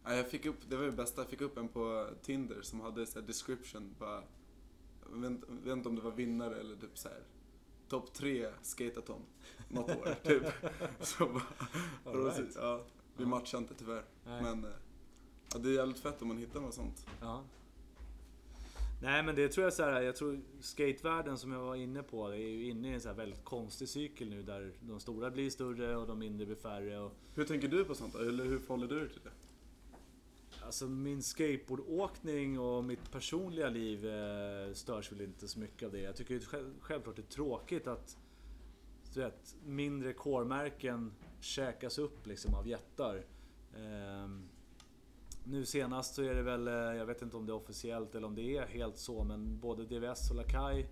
[0.09, 2.81] Ja, jag fick upp, det var det bästa, jag fick upp en på Tinder som
[2.81, 4.23] hade så description bara,
[5.13, 7.21] jag vet, inte- vet inte om det var vinnare eller typ så här
[7.89, 9.23] topp tre skateathon
[9.69, 10.43] något år typ.
[11.01, 11.43] Så bara,
[12.05, 12.53] All right.
[12.57, 12.85] ja,
[13.17, 13.29] vi Ja.
[13.29, 14.05] matchade inte tyvärr.
[14.27, 14.43] Nej.
[14.43, 14.71] Men eh,
[15.53, 17.07] ja, det är jävligt fett om man hittar något sånt.
[17.21, 17.43] Ja.
[19.03, 22.29] Nej men det tror jag så här, jag tror skatevärlden som jag var inne på,
[22.29, 25.51] är ju inne i en så här väldigt konstig cykel nu där de stora blir
[25.51, 26.99] större och de mindre blir färre.
[27.01, 28.19] Och, Hur tänker du på sånt då?
[28.19, 29.31] Eller hur förhåller du dig till det?
[30.65, 36.01] alltså min skateboardåkning och mitt personliga liv eh, störs väl inte så mycket av det.
[36.01, 36.41] Jag tycker
[36.81, 38.17] självklart det är tråkigt att
[39.15, 43.25] du vet, mindre core-märken käkas upp liksom av jättar.
[43.77, 44.49] Ehm,
[45.45, 48.27] nu senast så är det väl, eh, jag vet inte om det är officiellt eller
[48.27, 50.87] om det är helt så, men både DVS och Lakai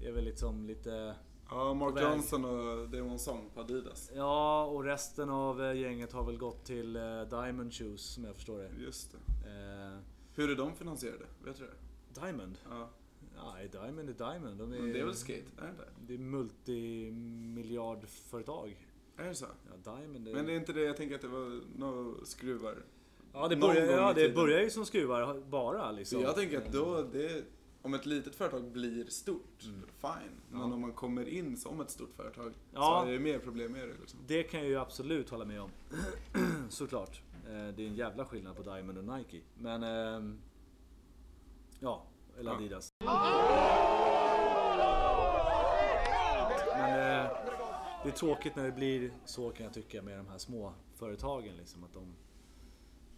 [0.00, 1.14] är väl liksom lite...
[1.50, 2.00] Ja, Mark.
[2.00, 4.10] Johnson och Damon Song på Adidas.
[4.14, 8.34] Ja, och resten av eh, gänget har väl gått till eh, Diamond Shoes som jag
[8.34, 8.70] förstår det.
[8.78, 9.18] Just det.
[9.50, 9.98] Eh,
[10.34, 11.24] Hur är de finansierade?
[11.44, 11.74] Vet du det?
[12.20, 12.58] Diamond?
[12.70, 12.88] Ja.
[13.54, 14.58] Nej, Diamond är Diamond.
[14.58, 15.44] De är, Men det är väl skate?
[15.58, 15.88] Är det?
[16.06, 18.85] Det är multimiljardföretag.
[19.16, 19.46] Är det så?
[19.84, 20.32] Ja, Diamond är...
[20.34, 22.76] Men det är inte det, jag tänker att det var några skruvar.
[23.32, 26.20] ja, det börjar, ja, det börjar ju som skruvar bara liksom.
[26.20, 27.44] jag tänker att då, det,
[27.82, 29.80] om ett litet företag blir stort, Mm.
[30.00, 30.40] fine.
[30.50, 30.64] Men Ja.
[30.74, 33.00] om man kommer in som ett stort företag Ja.
[33.04, 34.20] så är det mer problem med det liksom.
[34.26, 35.70] Det kan jag ju absolut hålla med om.
[36.68, 37.20] Såklart.
[37.46, 39.40] Eh, Det är en jävla skillnad på Diamond och Nike.
[39.58, 39.82] Men...
[39.82, 40.38] ehm,
[41.80, 42.06] Ja,
[42.38, 42.56] eller Ja.
[42.56, 42.92] Adidas.
[46.76, 47.30] Men eh,
[48.06, 51.56] det är tråkigt när det blir så kan jag tycka med de här små företagen
[51.56, 51.84] liksom.
[51.84, 52.14] Att de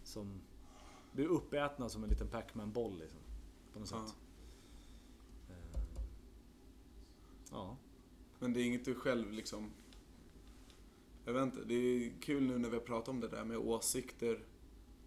[0.03, 0.41] som
[1.11, 3.19] blir uppätna som en liten Pac-Man-boll liksom.
[3.73, 4.05] På något Ja.
[4.07, 4.15] sätt.
[5.49, 5.81] Eh,
[7.51, 7.77] Ja.
[8.39, 9.71] Men det är inget du själv liksom...
[11.25, 13.57] Jag vet inte, det är kul nu när vi har pratat om det där med
[13.57, 14.43] åsikter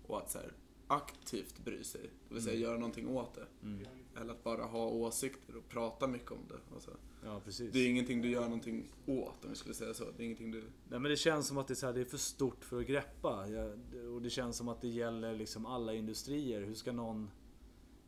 [0.07, 0.53] och att så här,
[0.87, 2.11] aktivt bry sig.
[2.29, 2.63] Det vill säga Mm.
[2.63, 3.47] göra någonting åt det.
[3.63, 3.87] Mm.
[4.21, 6.75] Eller att bara ha åsikter och prata mycket om det.
[6.75, 6.91] Alltså,
[7.25, 7.73] Ja, precis.
[7.73, 10.05] det är ingenting du gör någonting åt om vi skulle säga så.
[10.17, 10.61] Det är ingenting du...
[10.61, 12.81] Nej men det känns som att det är, så här, det är för stort för
[12.81, 13.49] att greppa.
[13.49, 13.79] Jag,
[14.15, 16.61] och det känns som att det gäller liksom alla industrier.
[16.61, 17.31] Hur ska någon,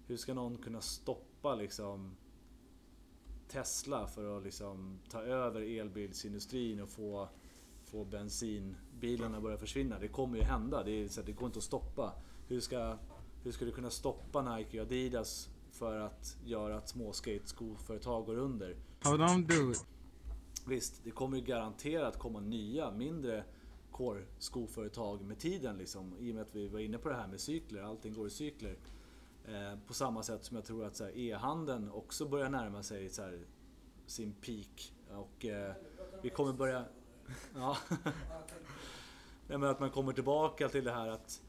[0.07, 2.16] hur ska någon kunna stoppa liksom
[3.48, 7.28] Tesla för att liksom ta över elbilsindustrin och få,
[7.84, 9.98] få bensinbilarna börja försvinna?
[9.98, 10.82] Det kommer ju hända.
[10.84, 12.12] Det, är, så här, det går inte att stoppa.
[12.48, 12.96] Hur ska,
[13.42, 18.37] hur ska du kunna stoppa Nike och Adidas för att göra att små skateskoföretag går
[18.37, 18.77] under?
[19.05, 19.87] Hold on, do it.
[20.66, 23.45] Visst, det kommer ju garanterat komma nya mindre
[23.93, 26.16] core-skoföretag med tiden liksom.
[26.18, 28.31] I och med att vi var inne på det här med cykler, allting går i
[28.31, 28.77] cykler.
[29.45, 33.47] Eh, på samma sätt som jag tror att e-handeln också börjar närma sig här,
[34.07, 34.93] sin peak.
[35.11, 35.75] Och eh,
[36.22, 36.85] vi kommer börja...
[37.55, 37.77] Ja.
[39.49, 41.43] Nej, men att man kommer tillbaka till det här att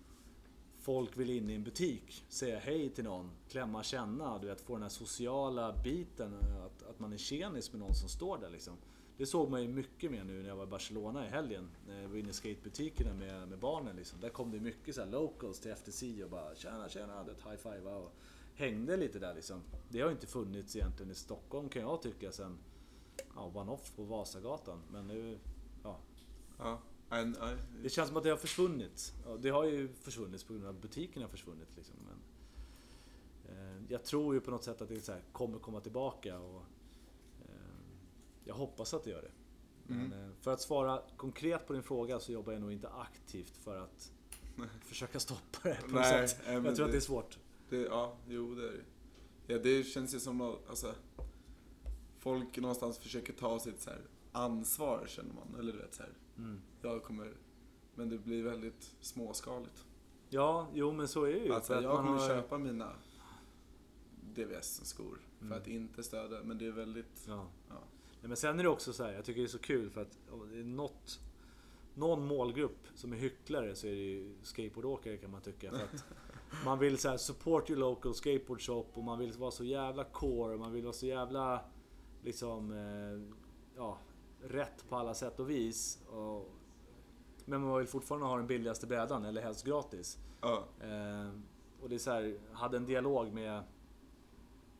[0.85, 4.73] folk vill in i en butik, säga hej till någon, klämma, känna, du vet, få
[4.73, 6.33] den här sociala biten,
[6.65, 8.73] att, att man är tjenis med någon som står där liksom.
[9.17, 12.01] Det såg man ju mycket mer nu när jag var i Barcelona i helgen, när
[12.01, 14.19] jag var inne i skatebutikerna med, med barnen liksom.
[14.19, 17.57] Där kom det mycket så här locals till FTC och bara tjena, tjena, det high
[17.57, 18.13] five och
[18.55, 19.61] hängde lite där liksom.
[19.89, 22.57] Det har ju inte funnits egentligen i Stockholm kan jag tycka sen,
[23.35, 24.81] ja, one-off på Vasagatan.
[24.91, 25.39] Men nu,
[25.83, 25.99] ja,
[26.57, 26.79] Ja.
[27.23, 27.57] Nej, nej.
[27.83, 29.13] det känns som att det har försvunnit.
[29.39, 31.67] Det har ju försvunnit på grund av att butikerna har försvunnit.
[31.75, 31.95] Liksom.
[32.05, 32.17] Men,
[33.77, 36.39] eh, jag tror ju på något sätt att det här, kommer komma tillbaka.
[36.39, 36.61] Och,
[37.41, 37.49] eh,
[38.43, 39.31] jag hoppas att det gör det.
[39.87, 40.23] Men, Mm.
[40.25, 43.77] eh, för att svara konkret på din fråga så jobbar jag nog inte aktivt för
[43.77, 44.11] att
[44.81, 46.41] försöka stoppa det på något Nej, sätt.
[46.45, 47.37] Jag tror att det- det är svårt.
[47.69, 48.83] Det, ja, jo det är det.
[49.53, 50.93] Ja, det känns ju som något, alltså,
[52.19, 54.01] folk någonstans försöker ta sitt så här
[54.31, 55.59] ansvar känner man.
[55.59, 56.61] Eller du vet så här, Mm.
[56.81, 57.33] jag kommer,
[57.95, 59.85] men det blir väldigt småskaligt.
[60.29, 61.53] Ja, jo men så är det ju.
[61.53, 62.91] Alltså, för att jag kommer har- köpa mina
[64.35, 65.19] DVS-skor.
[65.39, 65.57] För Mm.
[65.57, 67.25] att inte stödja, men det är väldigt...
[67.27, 67.47] Ja.
[67.69, 67.75] Ja.
[68.21, 70.01] Nej, men sen är det också så här, jag tycker det är så kul för
[70.01, 70.17] att
[70.51, 71.19] det är något,
[71.93, 75.71] någon målgrupp som är hycklare så är det ju skateboardåkare kan man tycka.
[75.71, 76.05] För att
[76.65, 80.03] man vill så här, support your local skateboard shop och man vill vara så jävla
[80.03, 81.65] core och man vill vara så jävla
[82.23, 83.35] liksom, eh,
[83.77, 83.97] ja,
[84.49, 85.99] rätt på alla sätt och vis.
[86.09, 86.49] Och,
[87.45, 90.17] men man vill fortfarande ha den billigaste brädan eller helst gratis.
[90.41, 90.63] Ja.
[90.79, 91.29] Eh,
[91.81, 93.63] och det är så här, hade en dialog med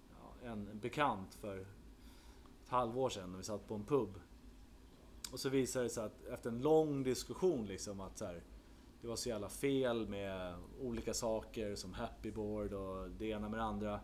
[0.09, 4.20] ja, en bekant för ett halvår sedan när vi satt på en pub.
[5.32, 8.43] Och så visade det sig att efter en lång diskussion liksom att så här,
[9.01, 13.63] det var så jävla fel med olika saker som happyboard och det ena med det
[13.63, 13.99] andra.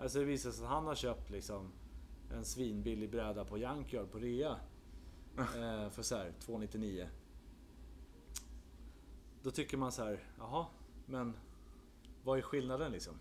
[0.00, 1.72] Alltså det visade sig att han har köpt liksom
[2.30, 4.56] en svinbillig bräda på Junkyard på rea.
[5.38, 7.08] Eh, för så här 299.
[9.42, 10.66] Då tycker man så här, jaha,
[11.06, 11.36] men
[12.24, 13.14] vad är skillnaden liksom?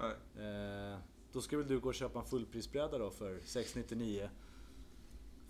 [0.00, 0.98] Eh,
[1.32, 4.30] då ska väl du gå och köpa en fullprisbräda då för 699.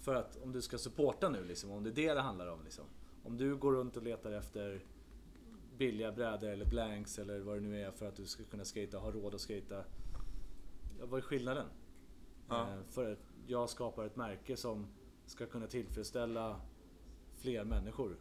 [0.01, 2.65] För att om du ska supporta nu liksom, om det är det det handlar om
[2.65, 2.85] liksom.
[3.25, 4.85] Om du går runt och letar efter
[5.79, 8.99] billiga brädor eller blanks eller vad det nu är för att du ska kunna skata
[8.99, 9.85] ha råd att skata.
[11.01, 11.67] Vad är skillnaden?
[12.49, 12.73] Ja.
[12.73, 14.87] Eh, för att jag skapar ett märke som
[15.31, 16.61] ska kunna tillfredsställa
[17.37, 18.16] fler människor.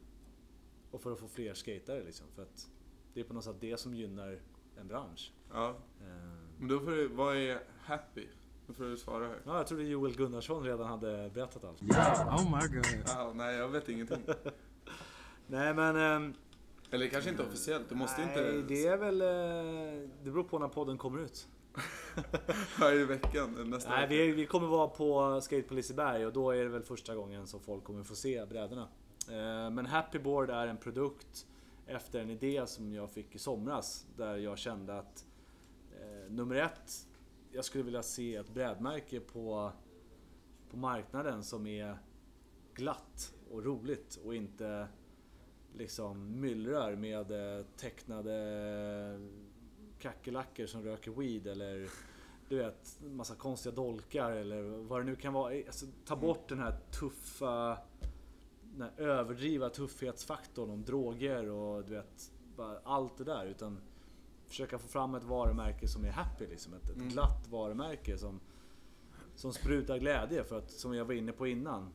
[0.92, 2.28] Och för att få fler skatare liksom.
[2.36, 2.70] För att
[3.14, 4.40] det är på något sätt det som gynnar
[4.80, 5.34] en bransch.
[5.54, 5.70] Ja.
[6.02, 6.06] Eh,
[6.60, 8.28] Men då får du, vad är happy?
[8.68, 9.42] Då får du svara här.
[9.46, 11.82] Ja, jag trodde Joel Gunnarsson redan hade berättat allt.
[11.82, 13.10] Oh my god.
[13.18, 14.24] Ah, nej, jag vet ingenting.
[15.48, 15.96] Nej men...
[15.96, 16.34] ehm,
[16.92, 18.74] Eller kanske inte officiellt, du måste nej, inte...
[18.74, 19.22] det är väl...
[19.22, 21.48] eh, Det beror på när podden kommer ut.
[22.80, 24.14] Varje veckan, eller nästa Nej, vecka.
[24.14, 27.48] vi, vi kommer vara på Skate på Liseberg och då är det väl första gången
[27.48, 28.88] som folk kommer få se brädorna.
[29.30, 31.48] Eh, Men Happy Board är en produkt
[31.88, 34.06] efter en idé som jag fick i somras.
[34.18, 35.26] Där jag kände att
[36.00, 37.08] eh, nummer ett,
[37.52, 39.72] jag skulle vilja se ett brädmärke på,
[40.72, 41.98] på marknaden som är
[42.74, 44.88] glatt och roligt och inte
[45.74, 48.32] liksom myllrar med eh, tecknade
[50.00, 51.90] kackerlackor som röker weed eller
[52.50, 55.54] du vet, massa konstiga dolkar eller vad det nu kan vara.
[55.56, 57.78] Alltså, ta bort den här tuffa,
[58.62, 62.32] den här överdriva tuffhetsfaktorn om droger och du vet,
[62.84, 63.46] allt det där.
[63.46, 63.80] Utan
[64.48, 66.74] försöka få fram ett varumärke som är happy liksom.
[66.74, 67.10] Ett, ett Mm.
[67.10, 68.40] glatt varumärke som,
[69.36, 70.44] som sprutar glädje.
[70.44, 71.90] För att, som jag var inne på innan,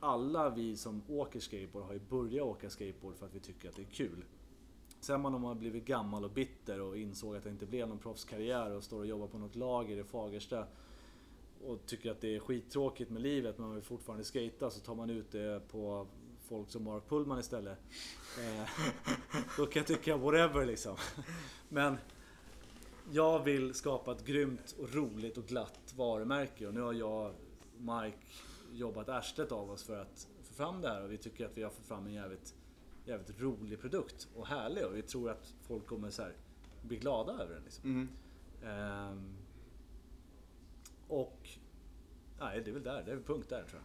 [0.00, 3.76] alla vi som åker skateboard har ju börjat åka skateboard för att vi tycker att
[3.76, 4.24] det är kul.
[5.04, 7.88] Sen man om man har blivit gammal och bitter och insåg att det inte blev
[7.88, 10.66] någon proffskarriär och står och jobbar på något lager i Fagersta
[11.64, 14.94] och tycker att det är skittråkigt med livet men man vill fortfarande skata så tar
[14.94, 16.06] man ut det på
[16.48, 17.78] folk som Mark Pullman istället.
[18.40, 18.68] Eh,
[19.56, 20.96] då kan jag tycka whatever liksom.
[21.68, 21.96] Men
[23.10, 27.34] jag vill skapa ett grymt och roligt och glatt varumärke och nu har jag och
[27.78, 28.18] Mike
[28.72, 31.62] jobbat arslet av oss för att få fram det här och vi tycker att vi
[31.62, 32.54] har fått fram en jävligt,
[33.04, 36.32] jävligt rolig produkt och härlig och vi tror att folk kommer så här,
[36.82, 37.62] bli glada över den.
[37.64, 37.90] Liksom.
[37.90, 38.08] Mm.
[38.64, 39.34] Ehm,
[41.08, 41.48] och
[42.40, 43.82] nej, det är väl där, det är väl punkt där tror jag.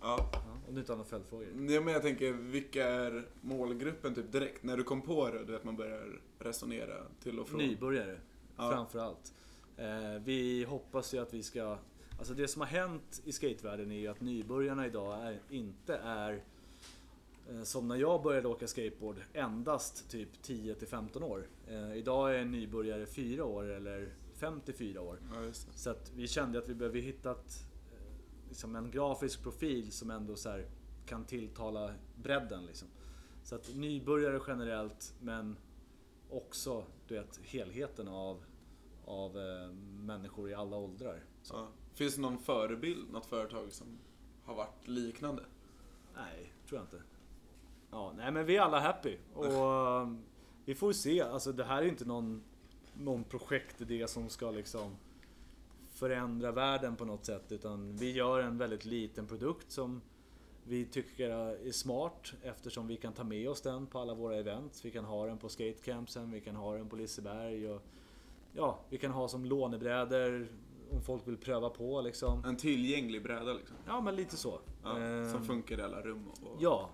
[0.00, 0.30] Ja.
[0.32, 1.46] Ja, om du inte har några följdfrågor.
[1.68, 4.62] ja, men jag tänker, vilka är målgruppen typ direkt?
[4.62, 7.58] När du kom på det, du vet man börjar resonera till och från.
[7.60, 8.20] Nybörjare,
[8.56, 8.70] Ja.
[8.70, 9.34] framför allt.
[9.76, 11.78] Eh, vi hoppas ju att vi ska...
[12.18, 16.42] Alltså det som har hänt i skatevärlden är ju att nybörjarna idag är, inte är
[17.64, 21.48] som när jag började åka skateboard, endast typ 10-15 år.
[21.66, 25.18] Eh, idag är en nybörjare 4 år eller 54 år.
[25.34, 25.52] Ja.
[25.52, 27.36] Så att vi kände att vi behövde hitta eh,
[28.48, 30.66] liksom en grafisk profil som ändå så här
[31.06, 32.66] kan tilltala bredden.
[32.66, 32.88] Liksom.
[33.42, 35.56] Så att nybörjare generellt men
[36.30, 38.44] också du vet, helheten av,
[39.04, 41.24] av eh, människor i alla åldrar.
[41.50, 41.68] Ja.
[41.94, 43.98] Finns det någon förebild, något företag som
[44.44, 45.44] har varit liknande?
[46.14, 47.11] Nej, tror jag inte.
[47.92, 49.16] Ja, nej men vi är alla happy.
[49.34, 50.08] Och eh,
[50.64, 51.20] vi får se.
[51.20, 52.42] Alltså det här är inte någon,
[52.94, 54.96] någon projektidé som ska liksom
[55.90, 57.52] förändra världen på något sätt.
[57.52, 60.00] Utan vi gör en väldigt liten produkt som
[60.64, 64.84] vi tycker är smart eftersom vi kan ta med oss den på alla våra events.
[64.84, 67.82] Vi kan ha den på skatecampsen, vi kan ha den på Liseberg och
[68.52, 70.48] ja, vi kan ha som lånebrädor
[70.90, 72.44] om folk vill pröva på liksom.
[72.44, 73.76] En tillgänglig bräda liksom.
[73.86, 74.60] Ja, men lite så.
[74.82, 76.28] Ja, som Ehm, funkar i alla rum.
[76.42, 76.56] Och...
[76.58, 76.90] Ja,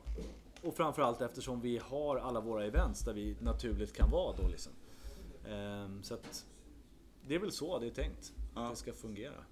[0.62, 4.72] och framförallt eftersom vi har alla våra events där vi naturligt kan vara då liksom.
[5.48, 6.46] Ehm, så att
[7.26, 8.34] det är väl så det är tänkt.
[8.54, 8.64] Ja.
[8.64, 9.44] Att det ska fungera.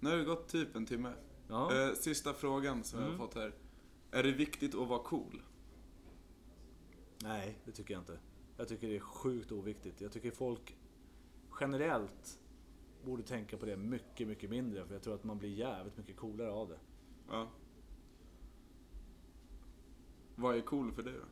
[0.00, 1.12] Nu har det gått typ en timme.
[1.48, 1.88] Ja.
[1.88, 3.20] Eh, sista frågan som jag Mm.
[3.20, 3.54] har fått här.
[4.10, 5.42] Är det viktigt att vara cool?
[7.22, 8.18] Nej, det tycker jag inte.
[8.56, 10.00] Jag tycker det är sjukt oviktigt.
[10.00, 10.76] Jag tycker folk
[11.60, 12.38] generellt
[13.04, 14.86] borde tänka på det mycket, mycket mindre.
[14.86, 16.78] För jag tror att man blir jävligt mycket coolare av det.
[17.30, 17.48] Ja.
[20.34, 21.26] Vad är cool för dig då?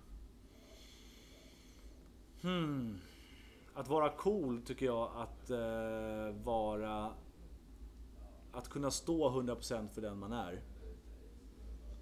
[2.48, 2.98] Hmm.
[3.74, 7.14] Att vara cool tycker jag att eh, vara...
[8.53, 10.62] Att kunna stå 100% för den man är.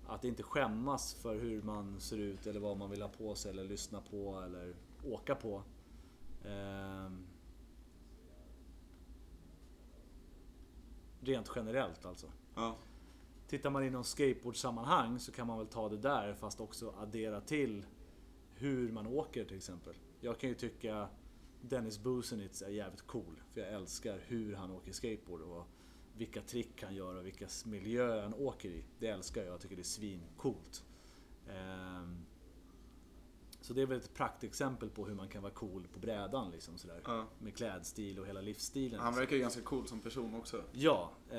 [0.07, 3.51] Att inte skämmas för hur man ser ut eller vad man vill ha på sig
[3.51, 4.75] eller lyssna på eller
[5.05, 5.63] åka på.
[6.45, 7.27] Ehm.
[11.21, 12.27] Rent generellt alltså.
[12.55, 12.77] Ja.
[13.49, 17.87] Tittar man inom skateboardsammanhang så kan man väl ta det där fast också addera till
[18.55, 19.95] hur man åker till exempel.
[20.21, 21.09] Jag kan ju tycka
[21.61, 23.41] Dennis Busenitz är jävligt cool.
[23.53, 25.67] För jag älskar hur han åker skateboard och
[26.17, 28.85] vilka trick han gör och vilka miljöer han åker i.
[28.99, 29.53] Det älskar jag.
[29.53, 30.85] Jag tycker det är svincoolt.
[31.49, 32.27] Ehm,
[33.69, 36.79] så det är väl ett praktexempel på hur man kan vara cool på brädan liksom
[36.79, 37.01] sådär.
[37.05, 37.27] Ja.
[37.39, 39.01] Med klädstil och hela livsstilen.
[39.01, 40.63] Han verkar ju ganska cool som person också.
[40.73, 41.39] Ja, eh,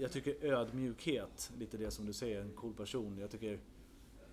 [0.00, 3.18] jag tycker ödmjukhet, lite det som du säger, en cool person.
[3.18, 3.60] Jag tycker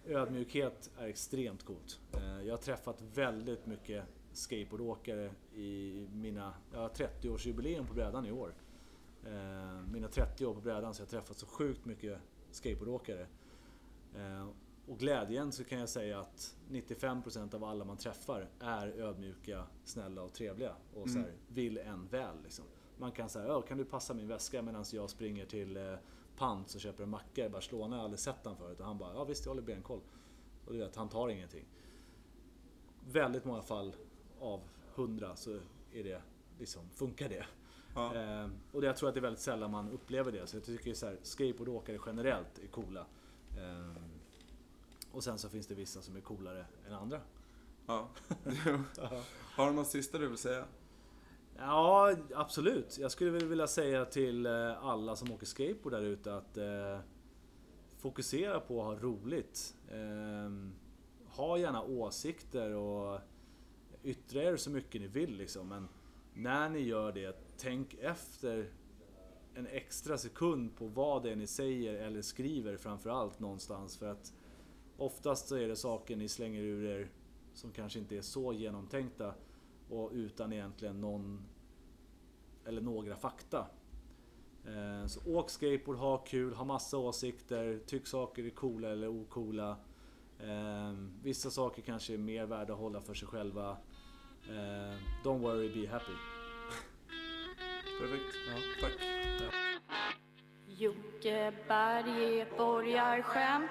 [0.05, 1.99] ödmjukhet är extremt coolt.
[2.13, 8.31] Eh, jag har träffat väldigt mycket skateboardåkare i mina, jag har 30-årsjubileum på brädan i
[8.31, 8.53] år.
[9.25, 12.19] Eh, mina 30 år på brädan så jag har träffat så sjukt mycket
[12.51, 13.27] skateboardåkare.
[14.87, 20.21] Och glädjen så kan jag säga att 95% av alla man träffar är ödmjuka, snälla
[20.21, 20.75] och trevliga.
[20.93, 22.65] Och så här, vill en väl liksom.
[22.97, 25.93] Man kan säga, "Ja, kan du passa min väska medan jag springer till eh,
[26.37, 27.95] Pants och köper en macka i Barcelona.
[27.95, 28.79] Jag har aldrig sett han förut.
[28.79, 29.99] Och han bara, ja visst jag håller benkoll.
[30.65, 31.65] Och du vet, han tar ingenting.
[33.09, 33.95] Väldigt många fall
[34.39, 34.61] av
[34.95, 35.59] 100 så
[35.93, 36.21] är det,
[36.59, 37.45] liksom, funkar det.
[37.95, 38.15] Ja.
[38.15, 40.47] Eh, och jag tror att det är väldigt sällan man upplever det.
[40.47, 43.05] Så jag tycker så här, skateboardåkare generellt är coola.
[43.57, 44.01] Eh,
[45.17, 47.21] och sen så finns det vissa som är coolare än andra.
[47.87, 48.09] Ja.
[49.55, 50.65] Har du något sista du vill säga?
[51.55, 52.97] Ja, absolut.
[52.97, 56.99] Jag skulle vilja säga till eh, alla som åker skateboard där ute att eh,
[57.97, 59.75] fokusera på att ha roligt.
[59.91, 60.51] Eh,
[61.25, 63.19] ha gärna åsikter och
[64.03, 65.67] yttra er så mycket ni vill liksom.
[65.67, 65.87] Men
[66.33, 68.71] när ni gör det, tänk efter
[69.55, 73.97] en extra sekund på vad det är ni säger eller skriver framförallt någonstans.
[73.97, 74.33] För att
[74.97, 77.09] oftast så är det saker ni slänger ur er
[77.53, 79.33] som kanske inte är så genomtänkta
[79.89, 81.45] och utan egentligen någon
[82.65, 83.67] eller några fakta.
[84.65, 89.77] Eh, Så åk skateboard, ha kul, ha massa åsikter, tyck saker är coola eller ocoola.
[90.39, 90.91] Eh,
[91.23, 93.77] Vissa saker kanske är mer värda att hålla för sig själva.
[94.43, 96.11] Eh, Don't worry, be happy.
[98.01, 98.35] Perfekt.
[98.47, 98.57] Ja.
[98.81, 98.93] Tack.
[100.67, 103.69] Jocke Berg är borgarskämt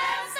[0.00, 0.39] Shoreline vänster hatar